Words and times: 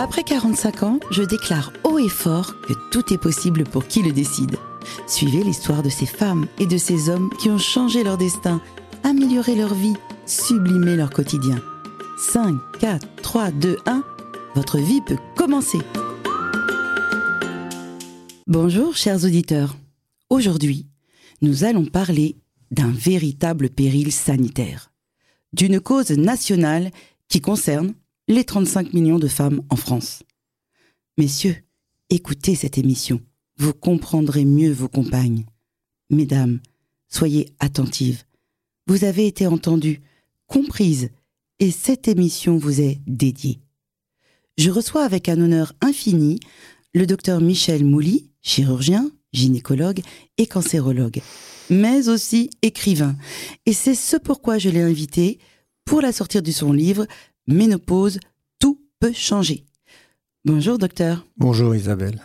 Après 0.00 0.22
45 0.22 0.82
ans, 0.84 1.00
je 1.10 1.24
déclare 1.24 1.72
haut 1.82 1.98
et 1.98 2.08
fort 2.08 2.60
que 2.60 2.72
tout 2.92 3.12
est 3.12 3.18
possible 3.18 3.64
pour 3.64 3.88
qui 3.88 4.00
le 4.00 4.12
décide. 4.12 4.54
Suivez 5.08 5.42
l'histoire 5.42 5.82
de 5.82 5.88
ces 5.88 6.06
femmes 6.06 6.46
et 6.60 6.66
de 6.66 6.78
ces 6.78 7.08
hommes 7.08 7.30
qui 7.40 7.50
ont 7.50 7.58
changé 7.58 8.04
leur 8.04 8.16
destin, 8.16 8.62
amélioré 9.02 9.56
leur 9.56 9.74
vie, 9.74 9.96
sublimé 10.24 10.94
leur 10.94 11.10
quotidien. 11.10 11.60
5, 12.16 12.54
4, 12.78 13.08
3, 13.22 13.50
2, 13.50 13.78
1, 13.86 14.04
votre 14.54 14.78
vie 14.78 15.00
peut 15.00 15.18
commencer. 15.34 15.80
Bonjour 18.46 18.96
chers 18.96 19.24
auditeurs. 19.24 19.76
Aujourd'hui, 20.30 20.86
nous 21.42 21.64
allons 21.64 21.86
parler 21.86 22.36
d'un 22.70 22.92
véritable 22.92 23.68
péril 23.68 24.12
sanitaire, 24.12 24.92
d'une 25.52 25.80
cause 25.80 26.12
nationale 26.12 26.92
qui 27.28 27.40
concerne 27.40 27.94
les 28.28 28.44
35 28.44 28.92
millions 28.92 29.18
de 29.18 29.26
femmes 29.26 29.62
en 29.70 29.76
France. 29.76 30.22
Messieurs, 31.16 31.56
écoutez 32.10 32.54
cette 32.54 32.76
émission, 32.76 33.20
vous 33.56 33.72
comprendrez 33.72 34.44
mieux 34.44 34.70
vos 34.70 34.88
compagnes. 34.88 35.46
Mesdames, 36.10 36.60
soyez 37.08 37.48
attentives. 37.58 38.24
Vous 38.86 39.04
avez 39.04 39.26
été 39.26 39.46
entendues, 39.46 40.02
comprises, 40.46 41.10
et 41.58 41.70
cette 41.70 42.06
émission 42.06 42.58
vous 42.58 42.80
est 42.80 43.00
dédiée. 43.06 43.60
Je 44.58 44.70
reçois 44.70 45.04
avec 45.04 45.28
un 45.28 45.40
honneur 45.40 45.72
infini 45.80 46.38
le 46.94 47.06
docteur 47.06 47.40
Michel 47.40 47.84
Mouly, 47.84 48.30
chirurgien, 48.42 49.10
gynécologue 49.32 50.00
et 50.36 50.46
cancérologue, 50.46 51.20
mais 51.70 52.08
aussi 52.08 52.50
écrivain. 52.62 53.16
Et 53.66 53.72
c'est 53.72 53.94
ce 53.94 54.16
pourquoi 54.16 54.58
je 54.58 54.68
l'ai 54.68 54.82
invité 54.82 55.38
pour 55.84 56.00
la 56.00 56.12
sortir 56.12 56.42
de 56.42 56.50
son 56.50 56.72
livre 56.72 57.06
Ménopause, 57.48 58.20
tout 58.58 58.78
peut 59.00 59.14
changer. 59.14 59.64
Bonjour 60.44 60.76
docteur. 60.76 61.26
Bonjour 61.38 61.74
Isabelle. 61.74 62.20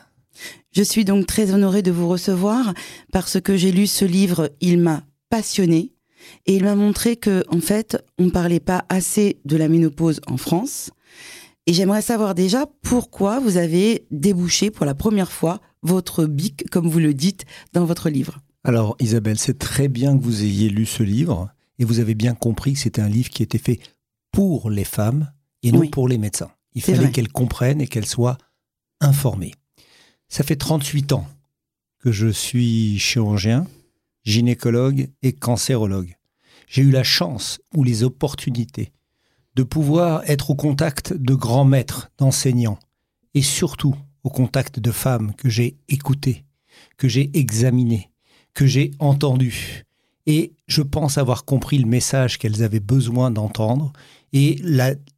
Je 0.74 0.84
suis 0.84 1.06
donc 1.06 1.28
très 1.28 1.54
honorée 1.54 1.82
de 1.82 1.92
vous 1.92 2.10
recevoir 2.10 2.74
parce 3.14 3.40
que 3.40 3.56
j'ai 3.56 3.72
lu 3.72 3.88
ce 3.88 4.04
livre, 4.04 4.52
il 4.60 4.80
m'a 4.80 5.04
passionné 5.30 5.94
et 6.46 6.58
il 6.58 6.66
m'a 6.66 6.76
montré 6.76 7.16
que 7.16 7.46
en 7.48 7.62
fait, 7.62 7.98
on 8.20 8.26
ne 8.26 8.32
parlait 8.32 8.60
pas 8.60 8.84
assez 8.90 9.40
de 9.46 9.56
la 9.56 9.70
ménopause 9.70 10.20
en 10.28 10.36
France. 10.36 10.92
Et 11.68 11.74
j'aimerais 11.74 12.02
savoir 12.02 12.36
déjà 12.36 12.66
pourquoi 12.82 13.40
vous 13.40 13.56
avez 13.56 14.06
débouché 14.12 14.72
pour 14.72 14.86
la 14.86 14.94
première 14.94 15.32
fois 15.32 15.62
votre 15.84 16.26
bic, 16.26 16.70
comme 16.70 16.90
vous 16.90 17.00
le 17.00 17.14
dites 17.14 17.46
dans 17.72 17.86
votre 17.86 18.10
livre. 18.10 18.40
Alors 18.66 18.98
Isabelle, 19.00 19.40
c'est 19.40 19.58
très 19.58 19.88
bien 19.88 20.18
que 20.18 20.24
vous 20.24 20.44
ayez 20.44 20.68
lu 20.68 20.86
ce 20.86 21.02
livre 21.02 21.48
et 21.80 21.86
vous 21.86 22.02
avez 22.02 22.14
bien 22.14 22.34
compris 22.34 22.74
que 22.74 22.80
c'était 22.80 23.02
un 23.02 23.08
livre 23.08 23.30
qui 23.30 23.42
était 23.42 23.58
fait 23.58 23.80
pour 24.34 24.70
les 24.70 24.84
femmes 24.84 25.32
et 25.62 25.72
non 25.72 25.88
pour 25.88 26.10
les 26.10 26.18
médecins. 26.18 26.52
Il 26.74 26.82
fallait 26.82 27.12
qu'elles 27.12 27.32
comprennent 27.32 27.80
et 27.80 27.88
qu'elles 27.88 28.08
soient 28.08 28.38
informées. 29.00 29.54
Ça 30.28 30.44
fait 30.44 30.56
38 30.56 31.14
ans 31.14 31.28
que 32.00 32.12
je 32.12 32.28
suis 32.28 33.00
chirurgien, 33.00 33.68
gynécologue 34.26 35.10
et 35.22 35.34
cancérologue. 35.34 36.18
J'ai 36.68 36.82
eu 36.82 36.92
la 36.92 37.04
chance 37.04 37.62
ou 37.76 37.84
les 37.84 38.04
opportunités 38.04 38.92
de 39.56 39.64
pouvoir 39.64 40.24
être 40.28 40.50
au 40.50 40.56
contact 40.56 41.14
de 41.14 41.36
grands 41.36 41.66
maîtres, 41.66 42.12
d'enseignants, 42.18 42.80
et 43.36 43.44
surtout 43.44 43.96
au 44.24 44.30
contact 44.30 44.80
de 44.80 44.92
femmes 44.92 45.34
que 45.36 45.50
j'ai 45.50 45.78
écoutées, 45.90 46.44
que 46.98 47.08
j'ai 47.08 47.30
examinées, 47.38 48.10
que 48.56 48.66
j'ai 48.66 48.92
entendues. 48.98 49.84
Et 50.26 50.54
je 50.68 50.82
pense 50.82 51.18
avoir 51.18 51.46
compris 51.46 51.78
le 51.78 51.88
message 51.88 52.38
qu'elles 52.38 52.64
avaient 52.64 52.80
besoin 52.80 53.32
d'entendre 53.32 53.92
et 54.32 54.56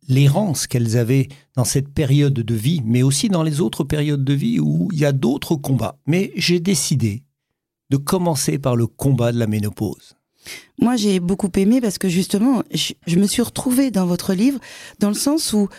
l'errance 0.08 0.68
qu'elles 0.68 0.98
avaient 0.98 1.30
dans 1.56 1.64
cette 1.64 1.90
période 1.90 2.34
de 2.34 2.56
vie, 2.56 2.82
mais 2.86 3.04
aussi 3.04 3.30
dans 3.30 3.44
les 3.44 3.62
autres 3.62 3.84
périodes 3.84 4.26
de 4.26 4.34
vie 4.34 4.60
où 4.60 4.90
il 4.92 5.00
y 5.00 5.06
a 5.06 5.14
d'autres 5.14 5.56
combats. 5.56 5.98
Mais 6.06 6.32
j'ai 6.36 6.60
décidé 6.60 7.24
de 7.90 7.98
commencer 7.98 8.58
par 8.58 8.76
le 8.76 8.88
combat 8.88 9.32
de 9.32 9.40
la 9.40 9.48
ménopause. 9.48 10.16
Moi, 10.80 10.96
j'ai 10.96 11.20
beaucoup 11.20 11.50
aimé 11.56 11.82
parce 11.82 11.98
que 11.98 12.10
justement, 12.10 12.62
je, 12.72 13.18
me 13.18 13.26
suis 13.26 13.42
retrouvée 13.42 13.92
dans 13.92 14.06
votre 14.06 14.34
livre 14.34 14.60
dans 15.00 15.08
le 15.08 15.16
sens 15.16 15.54
où 15.54 15.70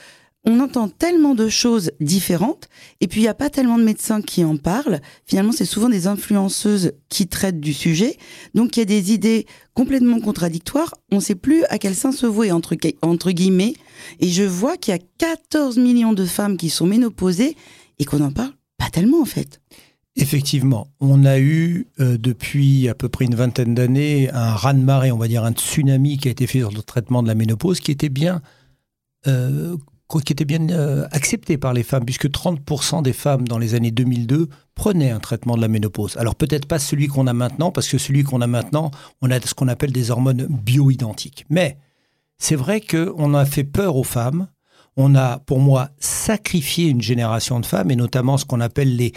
on 0.47 0.61
entend 0.61 0.89
tellement 0.89 1.35
de 1.35 1.49
choses 1.49 1.91
différentes 2.01 2.69
et 3.01 3.09
puis 3.09 3.21
il 3.21 3.25
n'y 3.25 3.29
a 3.29 3.35
pas 3.35 3.51
tellement 3.51 3.79
de 3.79 3.83
médecins 3.83 4.23
qui 4.23 4.45
en 4.45 4.57
parlent. 4.57 5.01
Finalement, 5.27 5.53
c'est 5.53 5.65
souvent 5.65 5.89
des 5.89 6.07
influenceuses 6.07 6.93
qui 7.09 7.27
traitent 7.27 7.61
du 7.61 7.75
sujet. 7.75 8.17
Donc 8.55 8.77
il 8.77 8.81
y 8.81 8.83
a 8.83 8.87
des 8.87 9.13
idées 9.13 9.47
complètement 9.75 10.21
contradictoires. 10.21 10.95
On 11.11 11.17
ne 11.17 11.21
sait 11.21 11.35
plus 11.35 11.65
à 11.65 11.79
quel 11.79 11.97
sens 11.97 12.19
se 12.19 12.27
vouer 12.27 12.53
entre, 12.53 12.77
entre 13.03 13.33
guillemets. 13.33 13.75
Et 14.21 14.29
je 14.29 14.45
vois 14.45 14.77
qu'il 14.77 14.95
y 14.95 14.97
a 14.97 15.03
14 15.19 15.79
millions 15.79 16.13
de 16.13 16.25
femmes 16.25 16.57
qui 16.57 16.71
sont 16.71 16.87
ménopausées 16.87 17.57
et 17.99 18.05
qu'on 18.05 18.19
n'en 18.19 18.33
parle 18.33 18.53
pas 18.79 18.91
tellement 18.91 19.21
en 19.21 19.27
fait. 19.27 19.61
Effectivement, 20.19 20.89
on 21.01 21.27
a 21.27 21.39
eu 21.39 21.89
euh, 22.01 22.17
depuis 22.17 22.89
à 22.89 22.95
peu 22.95 23.09
près 23.09 23.27
une 23.27 23.35
vingtaine 23.35 23.75
d'années 23.75 24.31
un 24.31 24.55
raz-de-marée, 24.55 25.13
on 25.13 25.19
va 25.19 25.29
dire 25.29 25.45
un 25.45 25.53
tsunami 25.53 26.17
qui 26.17 26.29
a 26.29 26.31
été 26.31 26.47
fait 26.47 26.61
sur 26.61 26.71
le 26.71 26.81
traitement 26.83 27.23
de 27.23 27.29
la 27.29 27.35
ménopause, 27.35 27.81
qui 27.81 27.91
était 27.91 28.09
bien, 28.09 28.41
euh, 29.27 29.77
qui 30.09 30.33
était 30.33 30.45
bien 30.45 30.69
euh, 30.71 31.07
accepté 31.11 31.59
par 31.59 31.73
les 31.73 31.83
femmes, 31.83 32.05
puisque 32.05 32.29
30% 32.29 33.03
des 33.03 33.13
femmes 33.13 33.47
dans 33.47 33.59
les 33.59 33.75
années 33.75 33.91
2002 33.91 34.49
prenaient 34.75 35.11
un 35.11 35.19
traitement 35.19 35.57
de 35.57 35.61
la 35.61 35.69
ménopause. 35.69 36.17
Alors 36.17 36.35
peut-être 36.35 36.67
pas 36.67 36.79
celui 36.79 37.09
qu'on 37.09 37.27
a 37.27 37.33
maintenant, 37.33 37.73
parce 37.73 37.89
que 37.89 37.99
celui 37.99 38.23
qu'on 38.23 38.41
a 38.41 38.47
maintenant, 38.47 38.91
on 39.21 39.31
a 39.31 39.41
ce 39.41 39.55
qu'on 39.55 39.69
appelle 39.69 39.93
des 39.93 40.11
hormones 40.11 40.47
bioidentiques. 40.49 41.45
Mais 41.51 41.79
c'est 42.39 42.57
vrai 42.57 42.81
qu'on 42.81 43.35
a 43.35 43.45
fait 43.45 43.65
peur 43.65 43.97
aux 43.97 44.05
femmes. 44.05 44.49
On 44.97 45.15
a, 45.15 45.39
pour 45.41 45.61
moi, 45.61 45.91
sacrifié 45.99 46.89
une 46.89 47.03
génération 47.03 47.61
de 47.61 47.67
femmes, 47.67 47.91
et 47.91 47.97
notamment 47.97 48.39
ce 48.39 48.45
qu'on 48.45 48.61
appelle 48.61 48.97
les 48.97 49.13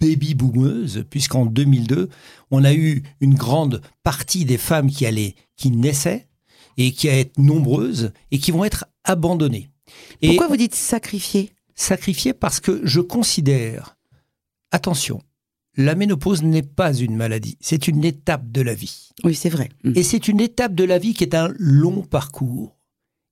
baby 0.00 0.34
boomeuse, 0.34 1.04
puisqu'en 1.10 1.44
2002, 1.46 2.08
on 2.50 2.64
a 2.64 2.72
eu 2.72 3.02
une 3.20 3.34
grande 3.34 3.82
partie 4.02 4.44
des 4.44 4.58
femmes 4.58 4.90
qui 4.90 5.06
allaient, 5.06 5.34
qui 5.56 5.70
naissaient 5.70 6.26
et 6.78 6.92
qui 6.92 7.08
allaient 7.08 7.20
être 7.20 7.38
nombreuses 7.38 8.12
et 8.30 8.38
qui 8.38 8.50
vont 8.50 8.64
être 8.64 8.86
abandonnées. 9.04 9.70
Pourquoi 10.22 10.48
vous 10.48 10.56
dites 10.56 10.74
sacrifier? 10.74 11.52
Sacrifier 11.74 12.32
parce 12.34 12.60
que 12.60 12.80
je 12.84 13.00
considère, 13.00 13.96
attention, 14.70 15.22
la 15.76 15.94
ménopause 15.94 16.42
n'est 16.42 16.62
pas 16.62 16.92
une 16.94 17.16
maladie, 17.16 17.56
c'est 17.60 17.88
une 17.88 18.04
étape 18.04 18.50
de 18.50 18.60
la 18.60 18.74
vie. 18.74 19.10
Oui, 19.24 19.34
c'est 19.34 19.48
vrai. 19.48 19.70
Mm. 19.84 19.92
Et 19.96 20.02
c'est 20.02 20.28
une 20.28 20.40
étape 20.40 20.74
de 20.74 20.84
la 20.84 20.98
vie 20.98 21.14
qui 21.14 21.24
est 21.24 21.34
un 21.34 21.52
long 21.58 22.02
parcours. 22.02 22.76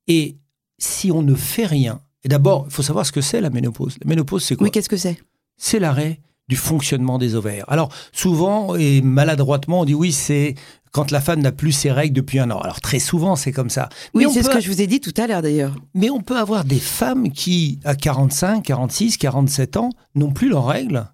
Et 0.06 0.36
si 0.78 1.10
on 1.10 1.22
ne 1.22 1.34
fait 1.34 1.66
rien, 1.66 2.00
et 2.24 2.28
d'abord, 2.28 2.64
il 2.68 2.72
faut 2.72 2.82
savoir 2.82 3.06
ce 3.06 3.12
que 3.12 3.20
c'est 3.20 3.41
la 3.41 3.50
ménopause. 3.50 3.97
La 4.02 4.08
ménopause, 4.08 4.44
c'est 4.44 4.56
quoi? 4.56 4.64
Oui, 4.64 4.70
qu'est-ce 4.70 4.88
que 4.88 4.97
c'est? 4.97 5.18
C'est 5.56 5.78
l'arrêt 5.78 6.20
du 6.48 6.56
fonctionnement 6.56 7.18
des 7.18 7.34
ovaires. 7.34 7.64
Alors 7.68 7.92
souvent 8.12 8.74
et 8.74 9.02
maladroitement 9.02 9.80
on 9.82 9.84
dit 9.84 9.94
oui 9.94 10.12
c'est 10.12 10.54
quand 10.93 11.10
la 11.10 11.21
femme 11.21 11.41
n'a 11.41 11.53
plus 11.53 11.72
ses 11.72 11.93
règles 11.93 12.15
depuis 12.15 12.38
un 12.38 12.50
an. 12.50 12.59
Alors 12.59 12.81
très 12.81 12.99
souvent 12.99 13.37
c'est 13.37 13.53
comme 13.53 13.71
ça. 13.71 13.88
Oui 14.15 14.26
c'est 14.32 14.43
ce 14.43 14.50
que 14.50 14.60
je 14.60 14.69
vous 14.69 14.81
ai 14.81 14.87
dit 14.87 15.00
tout 15.00 15.15
à 15.16 15.26
l'heure 15.26 15.43
d'ailleurs. 15.43 15.75
Mais 15.94 16.10
on 16.10 16.21
peut 16.21 16.37
avoir 16.37 16.65
des 16.65 16.78
femmes 16.78 17.31
qui 17.31 17.78
à 17.84 17.94
45, 17.94 18.62
46, 18.62 19.16
47 19.16 19.77
ans 19.77 19.91
n'ont 20.15 20.32
plus 20.32 20.48
leurs 20.48 20.66
règles 20.66 21.06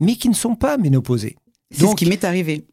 mais 0.00 0.16
qui 0.16 0.28
ne 0.28 0.34
sont 0.34 0.54
pas 0.54 0.76
ménopausées. 0.76 1.36
C'est 1.70 1.86
ce 1.86 1.94
qui 1.94 2.06
m'est 2.06 2.24
arrivé. 2.24 2.66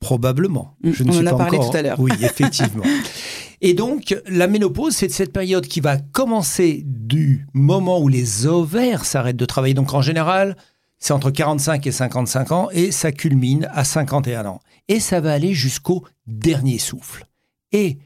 Probablement. 0.00 0.76
Mm, 0.82 0.92
je 0.92 1.04
ne 1.04 1.12
on 1.12 1.18
en 1.18 1.26
a 1.26 1.36
parlé 1.36 1.58
tout 1.58 1.76
à 1.76 1.82
l'heure. 1.82 2.00
Oui, 2.00 2.10
effectivement. 2.22 2.84
Et 3.60 3.74
donc, 3.74 4.16
la 4.26 4.46
ménopause, 4.46 4.94
c'est 4.94 5.10
cette 5.10 5.32
période 5.32 5.66
qui 5.66 5.80
va 5.80 5.98
commencer 5.98 6.82
du 6.86 7.46
moment 7.52 8.00
où 8.00 8.08
les 8.08 8.46
ovaires 8.46 9.04
s'arrêtent 9.04 9.36
de 9.36 9.44
travailler. 9.44 9.74
Donc, 9.74 9.92
en 9.92 10.00
général, 10.00 10.56
c'est 11.00 11.14
entre 11.14 11.30
45 11.30 11.86
et 11.86 11.92
55 11.92 12.52
ans 12.52 12.68
et 12.70 12.92
ça 12.92 13.10
culmine 13.10 13.68
à 13.72 13.84
51 13.84 14.46
ans. 14.46 14.60
Et 14.86 15.00
ça 15.00 15.20
va 15.20 15.32
aller 15.32 15.54
jusqu'au 15.54 16.04
dernier 16.26 16.78
souffle. 16.78 17.26
Et 17.72 17.98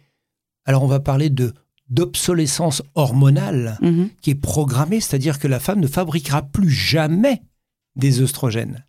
alors 0.65 0.85
on 0.85 0.89
va 0.89 1.01
parler 1.01 1.29
de 1.29 1.53
d'obsolescence 1.91 2.83
hormonale 2.95 3.79
mhm. 3.83 4.09
qui 4.23 4.31
est 4.31 4.35
programmée, 4.35 5.01
c'est-à-dire 5.01 5.39
que 5.39 5.47
la 5.47 5.61
femme 5.61 5.81
ne 5.81 5.87
fabriquera 5.87 6.41
plus 6.41 6.71
jamais 6.71 7.43
des 7.95 8.23
œstrogènes. 8.23 8.87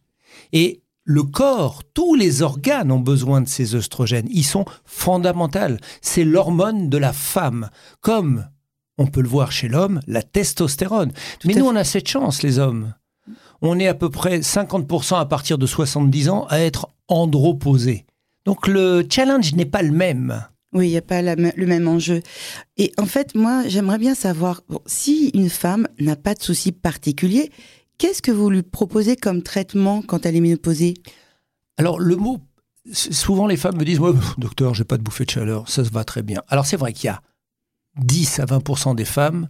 Et 0.53 0.81
le 1.03 1.23
corps, 1.23 1.83
tous 1.93 2.15
les 2.15 2.41
organes 2.41 2.91
ont 2.91 2.99
besoin 2.99 3.41
de 3.41 3.49
ces 3.49 3.75
œstrogènes. 3.75 4.27
Ils 4.31 4.45
sont 4.45 4.65
fondamentaux. 4.85 5.77
C'est 6.01 6.23
l'hormone 6.23 6.89
de 6.89 6.97
la 6.97 7.11
femme. 7.11 7.69
Comme 7.99 8.47
on 8.97 9.07
peut 9.07 9.21
le 9.21 9.27
voir 9.27 9.51
chez 9.51 9.67
l'homme, 9.67 9.99
la 10.07 10.23
testostérone. 10.23 11.11
Mais 11.43 11.53
nous, 11.53 11.65
on 11.65 11.75
a 11.75 11.83
cette 11.83 12.07
chance, 12.07 12.43
les 12.43 12.59
hommes 12.59 12.93
on 13.61 13.79
est 13.79 13.87
à 13.87 13.93
peu 13.93 14.09
près 14.09 14.39
50% 14.39 15.19
à 15.19 15.25
partir 15.25 15.57
de 15.57 15.65
70 15.65 16.29
ans 16.29 16.45
à 16.49 16.59
être 16.59 16.89
androposé. 17.07 18.05
Donc 18.45 18.67
le 18.67 19.05
challenge 19.09 19.53
n'est 19.53 19.65
pas 19.65 19.81
le 19.81 19.91
même. 19.91 20.45
Oui, 20.73 20.87
il 20.87 20.91
n'y 20.91 20.97
a 20.97 21.01
pas 21.01 21.21
le 21.21 21.65
même 21.65 21.87
enjeu. 21.87 22.21
Et 22.77 22.91
en 22.97 23.05
fait, 23.05 23.33
moi, 23.33 23.63
j'aimerais 23.67 23.97
bien 23.97 24.13
savoir, 24.13 24.61
si 24.85 25.29
une 25.29 25.49
femme 25.49 25.87
n'a 25.99 26.17
pas 26.17 26.33
de 26.33 26.43
soucis 26.43 26.73
particuliers, 26.73 27.49
qu'est-ce 27.97 28.21
que 28.21 28.31
vous 28.31 28.49
lui 28.49 28.61
proposez 28.61 29.15
comme 29.15 29.41
traitement 29.41 30.01
quand 30.01 30.25
elle 30.25 30.35
est 30.35 30.41
ménopausée? 30.41 30.95
Alors, 31.77 31.97
le 31.97 32.17
mot, 32.17 32.39
souvent 32.91 33.47
les 33.47 33.55
femmes 33.55 33.77
me 33.77 33.85
disent, 33.85 34.01
docteur, 34.37 34.73
j'ai 34.73 34.83
pas 34.83 34.97
de 34.97 35.03
bouffée 35.03 35.23
de 35.23 35.29
chaleur, 35.29 35.69
ça 35.69 35.85
se 35.85 35.91
va 35.91 36.03
très 36.03 36.23
bien. 36.23 36.41
Alors, 36.49 36.65
c'est 36.65 36.77
vrai 36.77 36.91
qu'il 36.91 37.07
y 37.07 37.09
a 37.09 37.21
10 37.99 38.39
à 38.39 38.45
20% 38.45 38.95
des 38.95 39.05
femmes 39.05 39.47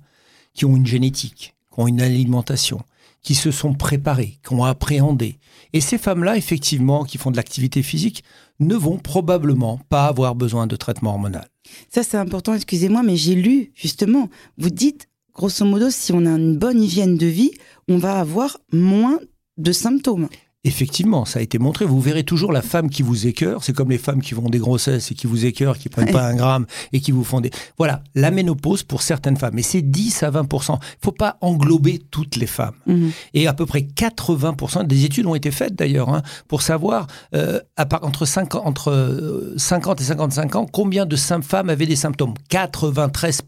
qui 0.53 0.65
ont 0.65 0.75
une 0.75 0.85
génétique 0.85 1.55
qui 1.73 1.81
ont 1.81 1.87
une 1.87 2.01
alimentation, 2.01 2.81
qui 3.25 3.33
se 3.33 3.49
sont 3.49 3.73
préparées, 3.73 4.37
qui 4.47 4.53
ont 4.53 4.63
appréhendé. 4.63 5.39
Et 5.73 5.81
ces 5.81 5.97
femmes-là, 5.97 6.37
effectivement, 6.37 7.03
qui 7.03 7.17
font 7.17 7.31
de 7.31 7.35
l'activité 7.35 7.81
physique, 7.81 8.23
ne 8.59 8.75
vont 8.75 8.97
probablement 8.97 9.79
pas 9.89 10.05
avoir 10.05 10.35
besoin 10.35 10.67
de 10.67 10.75
traitement 10.75 11.09
hormonal. 11.09 11.47
Ça, 11.89 12.03
c'est 12.03 12.17
important, 12.17 12.53
excusez-moi, 12.53 13.01
mais 13.01 13.15
j'ai 13.17 13.33
lu, 13.33 13.71
justement, 13.73 14.29
vous 14.59 14.69
dites, 14.69 15.09
grosso 15.33 15.65
modo, 15.65 15.89
si 15.89 16.13
on 16.13 16.27
a 16.27 16.29
une 16.29 16.55
bonne 16.55 16.79
hygiène 16.79 17.17
de 17.17 17.25
vie, 17.25 17.51
on 17.89 17.97
va 17.97 18.19
avoir 18.19 18.59
moins 18.71 19.19
de 19.57 19.71
symptômes. 19.71 20.29
Effectivement, 20.65 21.25
ça 21.25 21.37
a 21.37 21.41
été 21.43 21.59
montré. 21.59 21.85
Vous 21.85 22.01
verrez 22.01 22.23
toujours 22.23 22.51
la 22.51 22.63
femme 22.63 22.89
qui 22.89 23.03
vous 23.03 23.27
écœure. 23.27 23.63
C'est 23.63 23.71
comme 23.71 23.91
les 23.91 23.99
femmes 23.99 24.19
qui 24.19 24.33
vont 24.33 24.49
des 24.49 24.57
grossesses 24.57 25.11
et 25.11 25.13
qui 25.13 25.27
vous 25.27 25.45
écœurent, 25.45 25.77
qui 25.77 25.89
prennent 25.89 26.11
pas 26.11 26.25
un 26.25 26.35
gramme 26.35 26.65
et 26.91 27.01
qui 27.01 27.11
vous 27.11 27.23
font 27.23 27.39
des. 27.39 27.51
Voilà, 27.77 28.01
la 28.15 28.31
ménopause 28.31 28.81
pour 28.81 29.03
certaines 29.03 29.37
femmes. 29.37 29.59
Et 29.59 29.61
c'est 29.61 29.83
10 29.83 30.23
à 30.23 30.31
20% 30.31 30.79
Il 30.81 31.03
faut 31.03 31.11
pas 31.11 31.37
englober 31.41 32.01
toutes 32.09 32.35
les 32.35 32.47
femmes. 32.47 32.73
Mhm. 32.87 33.11
Et 33.35 33.45
à 33.45 33.53
peu 33.53 33.67
près 33.67 33.81
80% 33.81 34.87
des 34.87 35.05
études 35.05 35.27
ont 35.27 35.35
été 35.35 35.51
faites 35.51 35.75
d'ailleurs 35.75 36.09
hein, 36.09 36.23
pour 36.47 36.63
savoir 36.63 37.05
euh, 37.35 37.59
entre, 38.01 38.25
5, 38.25 38.55
entre 38.55 39.53
50 39.57 39.99
euh, 39.99 40.03
et 40.03 40.07
55 40.07 40.55
ans 40.55 40.65
combien 40.65 41.05
de 41.05 41.15
femmes 41.15 41.69
avaient 41.69 41.85
des 41.85 41.95
symptômes. 41.95 42.33
93 42.49 43.43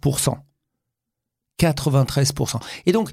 93% 1.60 2.60
Et 2.86 2.92
donc, 2.92 3.10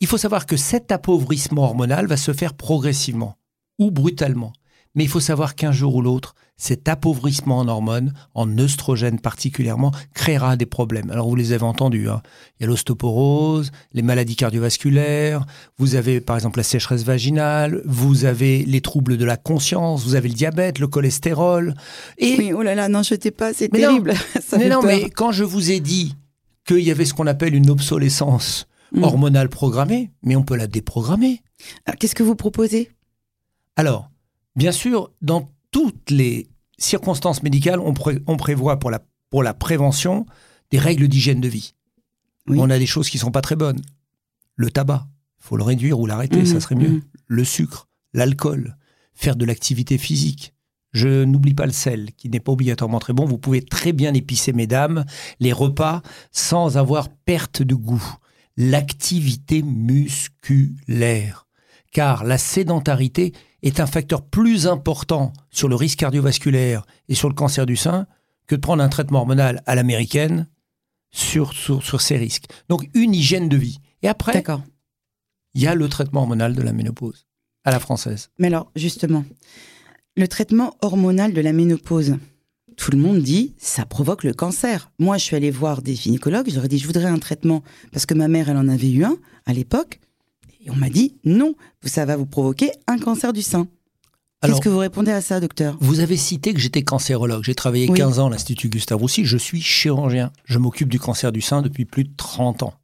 il 0.00 0.08
faut 0.08 0.18
savoir 0.18 0.46
que 0.46 0.56
cet 0.56 0.90
appauvrissement 0.90 1.62
hormonal 1.62 2.08
va 2.08 2.16
se 2.16 2.32
faire 2.32 2.54
progressivement 2.54 3.36
ou 3.78 3.90
brutalement. 3.90 4.52
Mais 4.94 5.04
il 5.04 5.10
faut 5.10 5.20
savoir 5.20 5.56
qu'un 5.56 5.72
jour 5.72 5.96
ou 5.96 6.02
l'autre, 6.02 6.34
cet 6.56 6.88
appauvrissement 6.88 7.58
en 7.58 7.66
hormones, 7.66 8.12
en 8.34 8.58
œstrogènes 8.58 9.18
particulièrement, 9.18 9.90
créera 10.14 10.56
des 10.56 10.66
problèmes. 10.66 11.10
Alors 11.10 11.28
vous 11.28 11.34
les 11.34 11.52
avez 11.52 11.64
entendus, 11.64 12.08
hein. 12.08 12.22
il 12.58 12.62
y 12.62 12.64
a 12.64 12.68
l'ostéoporose, 12.68 13.72
les 13.92 14.02
maladies 14.02 14.36
cardiovasculaires, 14.36 15.44
vous 15.78 15.96
avez 15.96 16.20
par 16.20 16.36
exemple 16.36 16.60
la 16.60 16.62
sécheresse 16.62 17.02
vaginale, 17.02 17.82
vous 17.84 18.24
avez 18.24 18.64
les 18.64 18.80
troubles 18.80 19.16
de 19.16 19.24
la 19.24 19.36
conscience, 19.36 20.04
vous 20.04 20.14
avez 20.14 20.28
le 20.28 20.34
diabète, 20.34 20.78
le 20.78 20.86
cholestérol. 20.86 21.74
Et... 22.18 22.36
Oui, 22.38 22.52
oh 22.52 22.62
là 22.62 22.76
là, 22.76 22.88
non, 22.88 23.02
je 23.02 23.16
t'ai 23.16 23.32
pas, 23.32 23.52
c'est 23.52 23.68
terrible. 23.68 24.14
mais 24.56 24.68
non, 24.68 24.80
mais 24.84 25.10
quand 25.10 25.32
je 25.32 25.42
vous 25.42 25.72
ai 25.72 25.80
dit 25.80 26.14
qu'il 26.66 26.80
y 26.80 26.92
avait 26.92 27.04
ce 27.04 27.14
qu'on 27.14 27.26
appelle 27.26 27.54
une 27.54 27.68
obsolescence 27.68 28.66
hmm. 28.92 29.02
hormonale 29.02 29.48
programmée, 29.48 30.12
mais 30.22 30.36
on 30.36 30.44
peut 30.44 30.56
la 30.56 30.68
déprogrammer. 30.68 31.42
Qu'est-ce 31.98 32.14
que 32.14 32.22
vous 32.22 32.36
proposez? 32.36 32.90
Alors, 33.76 34.10
bien 34.56 34.72
sûr, 34.72 35.10
dans 35.20 35.52
toutes 35.70 36.10
les 36.10 36.48
circonstances 36.78 37.42
médicales, 37.42 37.80
on, 37.80 38.36
prévoit 38.36 38.78
pour 38.78 38.90
la, 38.90 39.04
pour 39.30 39.42
la 39.42 39.54
prévention 39.54 40.26
des 40.70 40.78
règles 40.78 41.08
d'hygiène 41.08 41.40
de 41.40 41.48
vie. 41.48 41.74
On 42.48 42.70
a 42.70 42.78
des 42.78 42.86
choses 42.86 43.08
qui 43.08 43.18
sont 43.18 43.30
pas 43.30 43.40
très 43.40 43.56
bonnes. 43.56 43.80
Le 44.56 44.70
tabac, 44.70 45.06
faut 45.38 45.56
le 45.56 45.64
réduire 45.64 45.98
ou 45.98 46.06
l'arrêter, 46.06 46.44
ça 46.46 46.56
mmh, 46.56 46.60
serait 46.60 46.74
mieux. 46.74 46.88
Mmh. 46.88 47.02
Le 47.26 47.44
sucre, 47.44 47.88
l'alcool, 48.12 48.76
faire 49.14 49.36
de 49.36 49.44
l'activité 49.44 49.98
physique. 49.98 50.54
Je 50.92 51.24
n'oublie 51.24 51.54
pas 51.54 51.66
le 51.66 51.72
sel, 51.72 52.12
qui 52.16 52.28
n'est 52.28 52.40
pas 52.40 52.52
obligatoirement 52.52 53.00
très 53.00 53.12
bon. 53.12 53.24
Vous 53.24 53.38
pouvez 53.38 53.62
très 53.62 53.92
bien 53.92 54.14
épicer, 54.14 54.52
mesdames, 54.52 55.04
les 55.40 55.52
repas 55.52 56.02
sans 56.30 56.76
avoir 56.76 57.08
perte 57.08 57.62
de 57.62 57.74
goût. 57.74 58.04
L'activité 58.56 59.62
musculaire. 59.62 61.48
Car 61.90 62.22
la 62.22 62.38
sédentarité 62.38 63.32
est 63.64 63.80
un 63.80 63.86
facteur 63.86 64.22
plus 64.22 64.66
important 64.66 65.32
sur 65.50 65.68
le 65.68 65.74
risque 65.74 65.98
cardiovasculaire 65.98 66.84
et 67.08 67.14
sur 67.14 67.28
le 67.28 67.34
cancer 67.34 67.66
du 67.66 67.76
sein 67.76 68.06
que 68.46 68.54
de 68.54 68.60
prendre 68.60 68.82
un 68.82 68.88
traitement 68.88 69.20
hormonal 69.20 69.62
à 69.66 69.74
l'américaine 69.74 70.46
sur, 71.10 71.54
sur, 71.54 72.00
ces 72.00 72.16
risques. 72.16 72.46
Donc 72.68 72.88
une 72.94 73.14
hygiène 73.14 73.48
de 73.48 73.56
vie. 73.56 73.78
Et 74.02 74.08
après, 74.08 74.44
il 75.54 75.62
y 75.62 75.66
a 75.66 75.74
le 75.74 75.88
traitement 75.88 76.20
hormonal 76.20 76.54
de 76.54 76.60
la 76.60 76.72
ménopause 76.72 77.26
à 77.64 77.70
la 77.70 77.80
française. 77.80 78.28
Mais 78.38 78.48
alors, 78.48 78.70
justement, 78.76 79.24
le 80.16 80.28
traitement 80.28 80.76
hormonal 80.82 81.32
de 81.32 81.40
la 81.40 81.52
ménopause, 81.52 82.16
tout 82.76 82.90
le 82.90 82.98
monde 82.98 83.22
dit 83.22 83.54
ça 83.56 83.86
provoque 83.86 84.24
le 84.24 84.34
cancer. 84.34 84.90
Moi, 84.98 85.16
je 85.16 85.24
suis 85.24 85.36
allée 85.36 85.50
voir 85.50 85.80
des 85.80 85.94
gynécologues, 85.94 86.50
j'aurais 86.50 86.68
dit 86.68 86.78
je 86.78 86.86
voudrais 86.86 87.06
un 87.06 87.18
traitement 87.18 87.62
parce 87.92 88.04
que 88.04 88.14
ma 88.14 88.28
mère, 88.28 88.50
elle 88.50 88.58
en 88.58 88.68
avait 88.68 88.90
eu 88.90 89.04
un 89.04 89.16
à 89.46 89.54
l'époque. 89.54 90.00
Et 90.64 90.70
on 90.70 90.76
m'a 90.76 90.90
dit 90.90 91.16
non, 91.24 91.54
ça 91.82 92.04
va 92.04 92.16
vous 92.16 92.26
provoquer 92.26 92.70
un 92.86 92.98
cancer 92.98 93.32
du 93.32 93.42
sein. 93.42 93.68
Qu'est-ce 94.42 94.60
que 94.60 94.68
vous 94.68 94.78
répondez 94.78 95.10
à 95.10 95.22
ça, 95.22 95.40
docteur? 95.40 95.76
Vous 95.80 96.00
avez 96.00 96.18
cité 96.18 96.52
que 96.52 96.60
j'étais 96.60 96.82
cancérologue. 96.82 97.42
J'ai 97.44 97.54
travaillé 97.54 97.88
15 97.88 98.18
ans 98.18 98.26
à 98.26 98.30
l'Institut 98.30 98.68
Gustave 98.68 98.98
Roussy. 98.98 99.24
Je 99.24 99.38
suis 99.38 99.62
chirurgien. 99.62 100.32
Je 100.44 100.58
m'occupe 100.58 100.90
du 100.90 100.98
cancer 100.98 101.32
du 101.32 101.40
sein 101.40 101.62
depuis 101.62 101.86
plus 101.86 102.04
de 102.04 102.12
30 102.14 102.62
ans. 102.62 102.74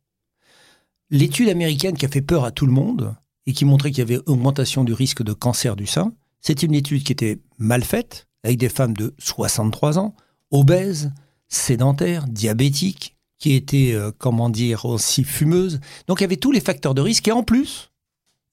L'étude 1.11 1.49
américaine 1.49 1.97
qui 1.97 2.06
a 2.06 2.09
fait 2.09 2.23
peur 2.23 2.44
à 2.44 2.50
tout 2.50 2.65
le 2.67 2.73
monde 2.73 3.15
et 3.47 3.53
qui 3.53 3.65
montrait 3.65 3.91
qu'il 3.91 3.99
y 3.99 4.03
avait 4.03 4.21
augmentation 4.26 4.85
du 4.85 4.93
risque 4.93 5.23
de 5.23 5.33
cancer 5.33 5.76
du 5.76 5.87
sein, 5.87 6.15
c'est 6.41 6.62
une 6.62 6.75
étude 6.75 7.03
qui 7.03 7.12
était 7.12 7.41
mal 7.59 7.83
faite, 7.83 8.29
avec 8.43 8.59
des 8.59 8.69
femmes 8.69 8.97
de 8.97 9.15
63 9.19 9.99
ans, 9.99 10.15
obèses, 10.50 11.12
sédentaires, 11.49 12.26
diabétiques, 12.26 13.17
qui 13.41 13.55
était, 13.55 13.93
euh, 13.95 14.13
comment 14.17 14.51
dire, 14.51 14.85
aussi 14.85 15.25
fumeuse. 15.25 15.81
Donc 16.07 16.21
il 16.21 16.23
y 16.23 16.25
avait 16.25 16.37
tous 16.37 16.53
les 16.53 16.61
facteurs 16.61 16.95
de 16.95 17.01
risque 17.01 17.27
et 17.27 17.33
en 17.33 17.43
plus, 17.43 17.91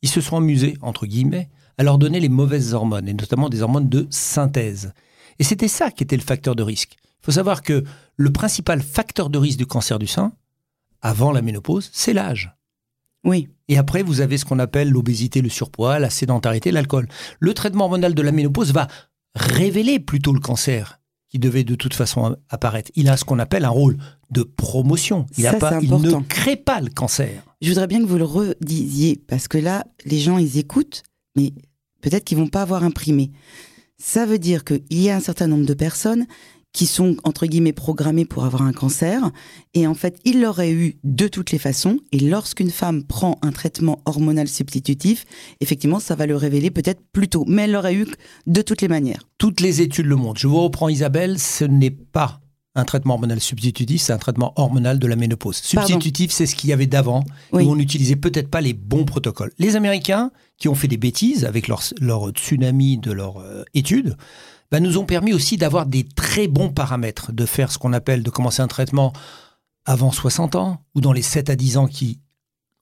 ils 0.02 0.10
se 0.10 0.22
sont 0.22 0.38
amusés, 0.38 0.78
entre 0.82 1.06
guillemets, 1.06 1.50
à 1.78 1.84
leur 1.84 2.00
donner 2.00 2.20
les 2.20 2.30
mauvaises 2.30 2.74
hormones, 2.74 3.08
et 3.08 3.14
notamment 3.14 3.50
des 3.50 3.62
hormones 3.62 3.90
de 3.90 4.08
synthèse. 4.10 4.94
Et 5.38 5.44
c'était 5.44 5.68
ça 5.68 5.92
qui 5.92 6.04
était 6.04 6.18
le 6.18 6.24
facteur 6.24 6.56
de 6.56 6.64
risque. 6.64 6.96
Il 7.22 7.26
faut 7.26 7.32
savoir 7.34 7.62
que 7.62 7.84
le 8.16 8.32
principal 8.32 8.82
facteur 8.82 9.30
de 9.30 9.38
risque 9.38 9.60
du 9.60 9.68
cancer 9.68 10.00
du 10.00 10.08
sein, 10.08 10.32
avant 11.02 11.32
la 11.32 11.42
ménopause, 11.42 11.90
c'est 11.94 12.14
l'âge. 12.14 12.56
Oui. 13.24 13.50
Et 13.68 13.78
après, 13.78 14.02
vous 14.02 14.22
avez 14.22 14.38
ce 14.38 14.46
qu'on 14.46 14.60
appelle 14.60 14.90
l'obésité, 14.90 15.42
le 15.42 15.50
surpoids, 15.50 16.00
la 16.00 16.10
sédentarité, 16.10 16.72
l'alcool. 16.72 17.08
Le 17.40 17.54
traitement 17.54 17.84
hormonal 17.84 18.16
de 18.16 18.22
la 18.22 18.32
ménopause 18.32 18.72
va 18.72 18.88
révéler 19.36 20.00
plutôt 20.00 20.34
le 20.34 20.40
cancer 20.40 21.00
qui 21.30 21.38
devait 21.38 21.66
de 21.66 21.76
toute 21.76 21.94
façon 21.94 22.38
apparaître. 22.50 22.92
Il 22.96 23.10
a 23.10 23.18
ce 23.18 23.26
qu'on 23.26 23.40
appelle 23.40 23.66
un 23.66 23.70
rôle 23.70 23.98
de 24.32 24.44
promotion. 24.44 25.26
Il, 25.38 25.46
pas, 25.60 25.80
il 25.82 25.90
ne 25.90 26.22
crée 26.22 26.56
pas 26.56 26.82
le 26.82 26.90
cancer. 26.90 27.44
Je 27.62 27.70
voudrais 27.70 27.88
bien 27.88 28.00
que 28.00 28.08
vous 28.08 28.18
le 28.18 28.24
redisiez, 28.24 29.22
parce 29.28 29.48
que 29.48 29.58
là, 29.58 29.86
les 30.06 30.20
gens, 30.20 30.38
ils 30.38 30.58
écoutent, 30.58 31.04
mais 31.36 31.54
peut-être 32.02 32.24
qu'ils 32.24 32.38
vont 32.38 32.48
pas 32.48 32.62
avoir 32.62 32.84
imprimé. 32.84 33.32
Ça 33.98 34.26
veut 34.26 34.40
dire 34.40 34.64
qu'il 34.64 34.84
y 34.92 35.10
a 35.10 35.16
un 35.16 35.22
certain 35.22 35.48
nombre 35.48 35.66
de 35.66 35.74
personnes 35.74 36.28
qui 36.74 36.86
sont 36.86 37.18
entre 37.24 37.48
guillemets 37.48 37.74
programmés 37.74 38.26
pour 38.26 38.46
avoir 38.46 38.62
un 38.62 38.72
cancer 38.72 39.32
et 39.74 39.88
en 39.88 39.96
fait 39.96 40.20
il 40.26 40.42
l'aurait 40.42 40.72
eu 40.72 41.00
de 41.04 41.28
toutes 41.28 41.52
les 41.52 41.58
façons 41.58 41.98
et 42.12 42.20
lorsqu'une 42.20 42.70
femme 42.70 43.04
prend 43.04 43.40
un 43.42 43.52
traitement 43.52 44.00
hormonal 44.06 44.48
substitutif 44.48 45.26
effectivement 45.60 46.00
ça 46.00 46.14
va 46.14 46.28
le 46.28 46.36
révéler 46.36 46.70
peut-être 46.70 47.02
plus 47.12 47.30
tôt 47.30 47.46
mais 47.48 47.64
elle 47.64 47.72
l'aurait 47.72 47.96
eu 47.96 48.06
de 48.46 48.62
toutes 48.62 48.82
les 48.82 48.88
manières 48.88 49.24
toutes 49.40 49.60
les 49.60 49.82
études 49.82 50.06
le 50.06 50.18
montrent 50.18 50.40
je 50.40 50.48
vous 50.48 50.62
reprends 50.62 50.90
Isabelle 50.90 51.40
ce 51.40 51.66
n'est 51.66 51.90
pas 51.90 52.42
un 52.78 52.86
traitement 52.86 53.16
hormonal 53.16 53.42
substitutif, 53.42 54.02
c'est 54.02 54.14
un 54.14 54.18
traitement 54.20 54.54
hormonal 54.56 55.00
de 55.00 55.08
la 55.08 55.16
ménopause. 55.16 55.58
Substitutif, 55.58 56.32
c'est 56.32 56.46
ce 56.46 56.56
qu'il 56.56 56.70
y 56.70 56.74
avait 56.74 56.86
d'avant, 56.86 57.24
où 57.52 57.58
on 57.58 57.76
n'utilisait 57.76 58.16
peut-être 58.16 58.50
pas 58.50 58.62
les 58.62 58.74
bons 58.74 59.04
protocoles. 59.04 59.52
Les 59.58 59.76
Américains, 59.76 60.32
qui 60.58 60.70
ont 60.70 60.76
fait 60.76 60.88
des 60.88 60.98
bêtises 60.98 61.44
avec 61.44 61.68
leur, 61.68 61.82
tsunami 62.30 63.00
de 63.00 63.12
leur 63.12 63.38
euh, 63.40 63.64
étude, 63.74 64.16
bah, 64.72 64.80
nous 64.80 64.98
ont 64.98 65.06
permis 65.06 65.34
aussi 65.34 65.58
d'avoir 65.58 65.88
des 65.88 66.04
très 66.04 66.48
bons 66.48 66.70
paramètres, 66.70 67.32
de 67.32 67.46
faire 67.46 67.72
ce 67.72 67.80
qu'on 67.80 67.94
appelle, 67.94 68.22
de 68.22 68.30
commencer 68.30 68.62
un 68.62 68.68
traitement 68.68 69.12
avant 69.86 70.12
60 70.12 70.56
ans, 70.56 70.84
ou 70.94 71.02
dans 71.02 71.14
les 71.14 71.22
7 71.24 71.50
à 71.50 71.56
10 71.56 71.78
ans 71.78 71.88
qui 71.88 72.20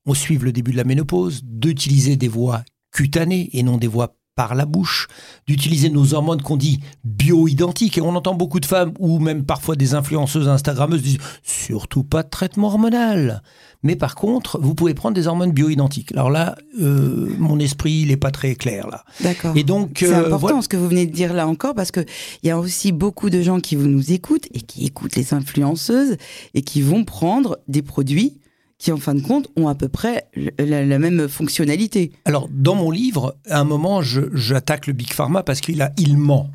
ont 0.05 0.13
suivent 0.13 0.43
le 0.43 0.51
début 0.51 0.71
de 0.71 0.77
la 0.77 0.83
ménopause, 0.83 1.41
d'utiliser 1.43 2.17
des 2.17 2.27
voies 2.27 2.63
cutanées 2.91 3.49
et 3.53 3.63
non 3.63 3.77
des 3.77 3.87
voies 3.87 4.17
par 4.35 4.53
la 4.53 4.65
bouche, 4.65 5.07
d'utiliser 5.47 5.89
nos 5.89 6.13
hormones 6.13 6.41
qu'on 6.41 6.57
dit 6.57 6.81
bio-identiques. 7.05 7.97
Et 7.97 8.01
on 8.01 8.15
entend 8.15 8.35
beaucoup 8.35 8.59
de 8.59 8.65
femmes 8.65 8.91
ou 8.99 9.19
même 9.19 9.45
parfois 9.45 9.75
des 9.77 9.93
influenceuses 9.93 10.49
Instagrammeuses 10.49 11.01
disent 11.01 11.19
surtout 11.43 12.03
pas 12.03 12.21
de 12.21 12.29
traitement 12.29 12.67
hormonal. 12.67 13.41
Mais 13.81 13.95
par 13.95 14.15
contre, 14.15 14.59
vous 14.61 14.75
pouvez 14.75 14.93
prendre 14.93 15.15
des 15.15 15.27
hormones 15.27 15.51
bio-identiques. 15.51 16.11
Alors 16.11 16.29
là, 16.29 16.57
euh, 16.81 17.33
mon 17.37 17.59
esprit, 17.59 18.01
il 18.01 18.09
n'est 18.09 18.17
pas 18.17 18.31
très 18.31 18.55
clair 18.55 18.87
là. 18.87 19.05
D'accord. 19.21 19.55
Et 19.55 19.63
donc, 19.63 19.97
c'est 19.99 20.13
euh, 20.13 20.33
important 20.33 20.61
ce 20.61 20.67
que 20.67 20.75
vous 20.75 20.89
venez 20.89 21.05
de 21.05 21.13
dire 21.13 21.33
là 21.33 21.47
encore 21.47 21.73
parce 21.73 21.91
que 21.91 22.01
il 22.43 22.47
y 22.47 22.51
a 22.51 22.59
aussi 22.59 22.91
beaucoup 22.91 23.29
de 23.29 23.41
gens 23.41 23.59
qui 23.61 23.75
vous 23.75 23.87
nous 23.87 24.11
écoutent 24.11 24.47
et 24.53 24.61
qui 24.61 24.85
écoutent 24.85 25.15
les 25.15 25.33
influenceuses 25.33 26.17
et 26.53 26.61
qui 26.61 26.81
vont 26.81 27.05
prendre 27.05 27.59
des 27.67 27.81
produits 27.81 28.37
qui 28.77 28.91
en 28.91 28.97
fin 28.97 29.15
de 29.15 29.21
compte 29.21 29.47
ont 29.55 29.67
à 29.67 29.75
peu 29.75 29.87
près 29.87 30.29
la, 30.57 30.99
même 30.99 31.27
fonctionnalité. 31.27 32.11
Alors 32.25 32.49
dans 32.51 32.75
mon 32.75 32.91
livre, 32.91 33.37
à 33.49 33.59
un 33.59 33.63
moment, 33.63 34.01
j'attaque 34.01 34.87
le 34.87 34.93
Big 34.93 35.11
Pharma 35.13 35.43
parce 35.43 35.61
qu'il 35.61 35.81
a 35.81 35.91
il 35.97 36.17
ment. 36.17 36.51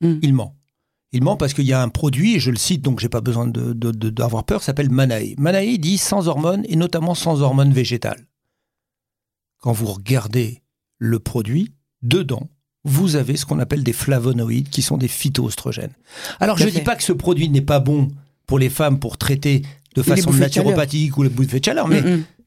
Hmm. 0.00 0.18
Il 0.22 0.34
ment. 0.34 0.54
Il 1.12 1.22
ment 1.22 1.36
parce 1.36 1.52
qu'il 1.52 1.66
y 1.66 1.74
a 1.74 1.82
un 1.82 1.90
produit, 1.90 2.36
et 2.36 2.40
je 2.40 2.50
le 2.50 2.56
cite, 2.56 2.80
donc 2.80 2.98
j'ai 2.98 3.10
pas 3.10 3.20
besoin 3.20 3.46
d'avoir 3.46 3.74
de, 3.74 4.10
de, 4.10 4.42
peur, 4.46 4.62
s'appelle 4.62 4.90
Manae. 4.90 5.34
Manae 5.36 5.76
dit 5.76 5.98
sans 5.98 6.26
hormones 6.26 6.64
et 6.68 6.76
notamment 6.76 7.14
sans 7.14 7.42
hormones 7.42 7.72
végétales. 7.72 8.26
Quand 9.58 9.72
vous 9.72 9.86
regardez 9.86 10.62
le 10.98 11.18
produit, 11.18 11.74
dedans, 12.02 12.48
vous 12.84 13.16
avez 13.16 13.36
ce 13.36 13.46
qu'on 13.46 13.58
appelle 13.58 13.84
des 13.84 13.92
flavonoïdes 13.92 14.70
qui 14.70 14.82
sont 14.82 14.96
des 14.96 15.08
phytoestrogènes. 15.08 15.92
Alors 16.40 16.56
je 16.56 16.64
ne 16.64 16.70
dis 16.70 16.80
pas 16.80 16.96
que 16.96 17.02
ce 17.02 17.12
produit 17.12 17.48
n'est 17.48 17.60
pas 17.60 17.78
bon 17.78 18.08
pour 18.46 18.58
les 18.58 18.70
femmes 18.70 18.98
pour 18.98 19.18
traiter 19.18 19.62
de 19.94 20.02
façon 20.02 20.32
naturopathique 20.32 21.16
ou 21.16 21.22
le 21.22 21.28
bouffée 21.28 21.60
de 21.60 21.64
chaleur, 21.64 21.88
mais 21.88 22.02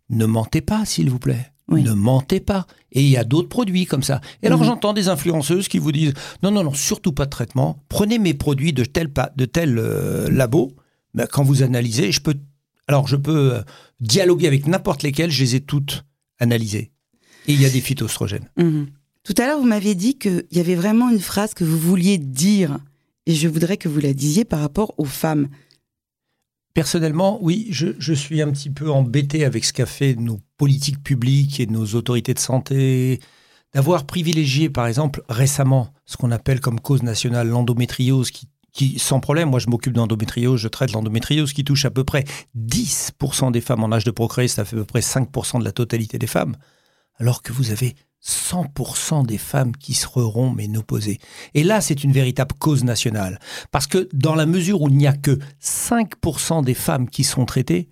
Ne 0.10 0.26
mentez 0.26 0.62
pas, 0.62 0.86
s'il 0.86 1.10
vous 1.10 1.20
plaît. 1.20 1.52
Ne 1.68 1.94
mentez 1.94 2.40
pas. 2.40 2.68
Et 2.92 3.02
il 3.02 3.10
y 3.10 3.18
a 3.18 3.24
d'autres 3.24 3.50
produits 3.50 3.86
comme 3.86 4.04
ça. 4.04 4.22
Et 4.44 4.48
alors 4.48 4.60
mhm. 4.60 4.66
j'entends 4.66 4.94
des 4.94 5.10
influenceuses 5.10 5.68
qui 5.68 5.80
vous 5.80 5.92
disent 5.92 6.14
non, 6.44 6.52
non, 6.52 6.64
non, 6.64 6.74
surtout 6.74 7.12
pas 7.12 7.26
de 7.26 7.32
traitement. 7.32 7.84
Prenez 7.90 8.20
mes 8.20 8.34
produits 8.34 8.74
de 8.74 8.86
tel, 8.86 9.12
de 9.36 9.46
tel 9.46 9.78
euh, 9.80 10.30
labo. 10.30 10.72
Ben, 11.14 11.28
quand 11.32 11.44
vous 11.44 11.64
analysez, 11.64 12.12
je 12.12 12.22
peux, 12.22 12.36
alors 12.88 13.08
je 13.08 13.16
peux 13.16 13.56
euh, 13.56 13.62
dialoguer 14.00 14.48
avec 14.48 14.68
n'importe 14.68 15.02
lesquels, 15.02 15.32
je 15.32 15.42
les 15.42 15.56
ai 15.56 15.62
toutes 15.62 16.06
analysées. 16.40 16.92
Et 17.48 17.54
il 17.54 17.62
y 17.62 17.66
a 17.66 17.70
des 17.70 17.82
phytoestrogènes. 17.82 18.50
Tout 19.24 19.34
à 19.38 19.48
l'heure, 19.48 19.60
vous 19.60 19.66
m'aviez 19.66 19.96
dit 19.96 20.18
qu'il 20.18 20.46
y 20.52 20.60
avait 20.60 20.76
vraiment 20.76 21.10
une 21.10 21.20
phrase 21.20 21.54
que 21.54 21.64
vous 21.64 21.78
vouliez 21.78 22.18
dire. 22.18 22.78
Et 23.26 23.34
je 23.34 23.48
voudrais 23.48 23.78
que 23.78 23.90
vous 23.90 24.00
la 24.00 24.14
disiez 24.14 24.46
par 24.46 24.60
rapport 24.60 24.94
aux 24.98 25.06
femmes. 25.06 25.48
Personnellement, 26.76 27.40
oui, 27.42 27.68
je, 27.70 28.14
suis 28.14 28.42
un 28.42 28.52
petit 28.52 28.70
peu 28.70 28.92
embêté 28.92 29.46
avec 29.46 29.64
ce 29.64 29.72
qu'a 29.72 29.86
fait 29.86 30.14
nos 30.16 30.42
politiques 30.58 31.02
publiques 31.02 31.62
et 31.62 31.68
nos 31.68 31.86
autorités 31.96 32.34
de 32.34 32.40
santé, 32.40 33.22
d'avoir 33.74 34.06
privilégié, 34.06 34.70
par 34.70 34.86
exemple, 34.86 35.24
récemment, 35.30 35.94
ce 36.06 36.18
qu'on 36.18 36.32
appelle 36.32 36.60
comme 36.60 36.82
cause 36.82 37.02
nationale 37.02 37.48
l'endométriose, 37.48 38.30
qui, 38.30 38.50
qui, 38.74 39.00
sans 39.00 39.22
problème, 39.22 39.52
moi 39.52 39.60
je 39.62 39.70
m'occupe 39.70 39.94
d'endométriose, 39.94 40.60
je 40.60 40.68
traite 40.68 40.92
l'endométriose, 40.92 41.54
qui 41.54 41.64
touche 41.64 41.86
à 41.86 41.92
peu 41.92 42.04
près 42.04 42.26
10% 42.58 43.54
des 43.54 43.62
femmes 43.62 43.86
en 43.86 43.94
âge 43.94 44.04
de 44.04 44.12
procréer, 44.12 44.50
ça 44.50 44.66
fait 44.66 44.76
à 44.76 44.80
peu 44.80 44.86
près 44.86 45.00
5% 45.00 45.60
de 45.60 45.64
la 45.64 45.72
totalité 45.72 46.20
des 46.20 46.28
femmes, 46.28 46.58
alors 47.18 47.42
que 47.42 47.52
vous 47.52 47.72
avez 47.72 47.96
100% 48.26 49.26
des 49.26 49.38
femmes 49.38 49.76
qui 49.76 49.94
seront 49.94 50.50
ménopausées. 50.50 51.20
Et 51.54 51.64
là, 51.64 51.82
c'est 51.82 52.04
une 52.04 52.12
véritable 52.12 52.56
cause 52.58 52.84
nationale. 52.84 53.40
Parce 53.72 53.88
que 53.88 54.10
dans 54.14 54.36
la 54.36 54.46
mesure 54.46 54.82
où 54.82 54.90
il 54.90 54.98
n'y 54.98 55.08
a 55.08 55.14
que 55.14 55.38
5% 55.62 56.64
des 56.64 56.74
femmes 56.74 57.10
qui 57.10 57.24
sont 57.24 57.46
traitées, 57.46 57.90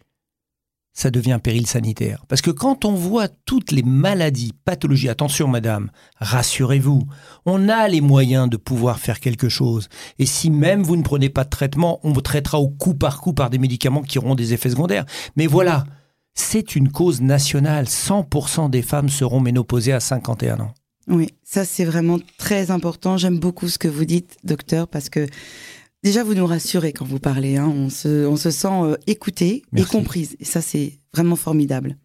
ça 0.93 1.09
devient 1.09 1.33
un 1.33 1.39
péril 1.39 1.65
sanitaire. 1.65 2.23
Parce 2.27 2.41
que 2.41 2.51
quand 2.51 2.85
on 2.85 2.93
voit 2.93 3.27
toutes 3.27 3.71
les 3.71 3.81
maladies, 3.81 4.53
pathologies, 4.63 5.09
attention 5.09 5.47
madame, 5.47 5.89
rassurez-vous, 6.17 7.03
on 7.45 7.67
a 7.67 7.87
les 7.87 8.01
moyens 8.01 8.47
de 8.47 8.57
pouvoir 8.57 8.99
faire 8.99 9.19
quelque 9.19 9.49
chose. 9.49 9.89
Et 10.19 10.27
si 10.27 10.51
même 10.51 10.83
vous 10.83 10.95
ne 10.95 11.01
prenez 11.01 11.29
pas 11.29 11.43
de 11.43 11.49
traitement, 11.49 11.99
on 12.03 12.11
vous 12.11 12.21
traitera 12.21 12.59
au 12.59 12.69
coup 12.69 12.93
par 12.93 13.21
coup 13.21 13.33
par 13.33 13.49
des 13.49 13.57
médicaments 13.57 14.03
qui 14.03 14.19
auront 14.19 14.35
des 14.35 14.53
effets 14.53 14.69
secondaires. 14.69 15.05
Mais 15.35 15.47
voilà, 15.47 15.83
c'est 16.33 16.75
une 16.75 16.91
cause 16.91 17.21
nationale. 17.21 17.85
100% 17.85 18.69
des 18.69 18.81
femmes 18.81 19.09
seront 19.09 19.39
ménopausées 19.39 19.93
à 19.93 19.99
51 19.99 20.59
ans. 20.59 20.73
Oui, 21.07 21.29
ça 21.43 21.65
c'est 21.65 21.85
vraiment 21.85 22.19
très 22.37 22.71
important. 22.71 23.17
J'aime 23.17 23.39
beaucoup 23.39 23.67
ce 23.67 23.77
que 23.77 23.87
vous 23.87 24.05
dites, 24.05 24.37
docteur, 24.43 24.87
parce 24.87 25.09
que 25.09 25.27
déjà 26.01 26.23
vous 26.23 26.33
nous 26.33 26.45
rassurez 26.45 26.93
quand 26.93 27.05
vous 27.05 27.19
parlez. 27.19 27.57
Hein. 27.57 27.67
On, 27.67 27.89
se, 27.89 28.51
sent 28.51 28.67
euh, 28.67 28.95
écouté 29.05 29.63
et 29.75 29.83
comprise. 29.83 30.35
Et 30.39 30.45
ça 30.45 30.61
c'est 30.61 30.99
vraiment 31.13 31.35
formidable. 31.35 31.97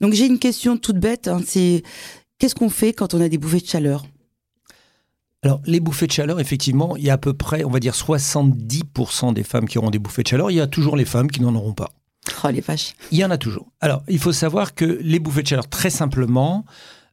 Donc 0.00 0.12
j'ai 0.12 0.26
une 0.26 0.38
question 0.38 0.76
toute 0.76 0.98
bête. 0.98 1.28
Hein. 1.28 1.40
c'est 1.46 1.82
qu'est-ce 2.38 2.54
qu'on 2.54 2.70
fait 2.70 2.92
quand 2.92 3.14
on 3.14 3.20
a 3.20 3.28
des 3.28 3.38
bouffées 3.38 3.60
de 3.60 3.66
chaleur? 3.66 4.06
Alors, 5.42 5.60
les 5.64 5.78
bouffées 5.78 6.08
de 6.08 6.12
chaleur, 6.12 6.40
effectivement, 6.40 6.96
il 6.96 7.04
y 7.04 7.10
a 7.10 7.12
à 7.12 7.18
peu 7.18 7.32
près, 7.32 7.62
on 7.62 7.70
va 7.70 7.78
dire, 7.78 7.92
70% 7.92 9.32
des 9.32 9.44
femmes 9.44 9.68
qui 9.68 9.78
auront 9.78 9.90
des 9.90 10.00
bouffées 10.00 10.24
de 10.24 10.28
chaleur. 10.28 10.50
Il 10.50 10.54
y 10.54 10.60
a 10.60 10.66
toujours 10.66 10.96
les 10.96 11.04
femmes 11.04 11.30
qui 11.30 11.40
n'en 11.40 11.54
auront 11.54 11.74
pas. 11.74 11.90
Oh, 12.44 12.48
les 12.48 12.60
vaches. 12.60 12.94
Il 13.10 13.18
y 13.18 13.24
en 13.24 13.30
a 13.30 13.38
toujours. 13.38 13.66
Alors, 13.80 14.02
il 14.08 14.18
faut 14.18 14.32
savoir 14.32 14.74
que 14.74 14.84
les 14.84 15.18
bouffées 15.18 15.42
de 15.42 15.48
chaleur, 15.48 15.68
très 15.68 15.90
simplement, 15.90 16.64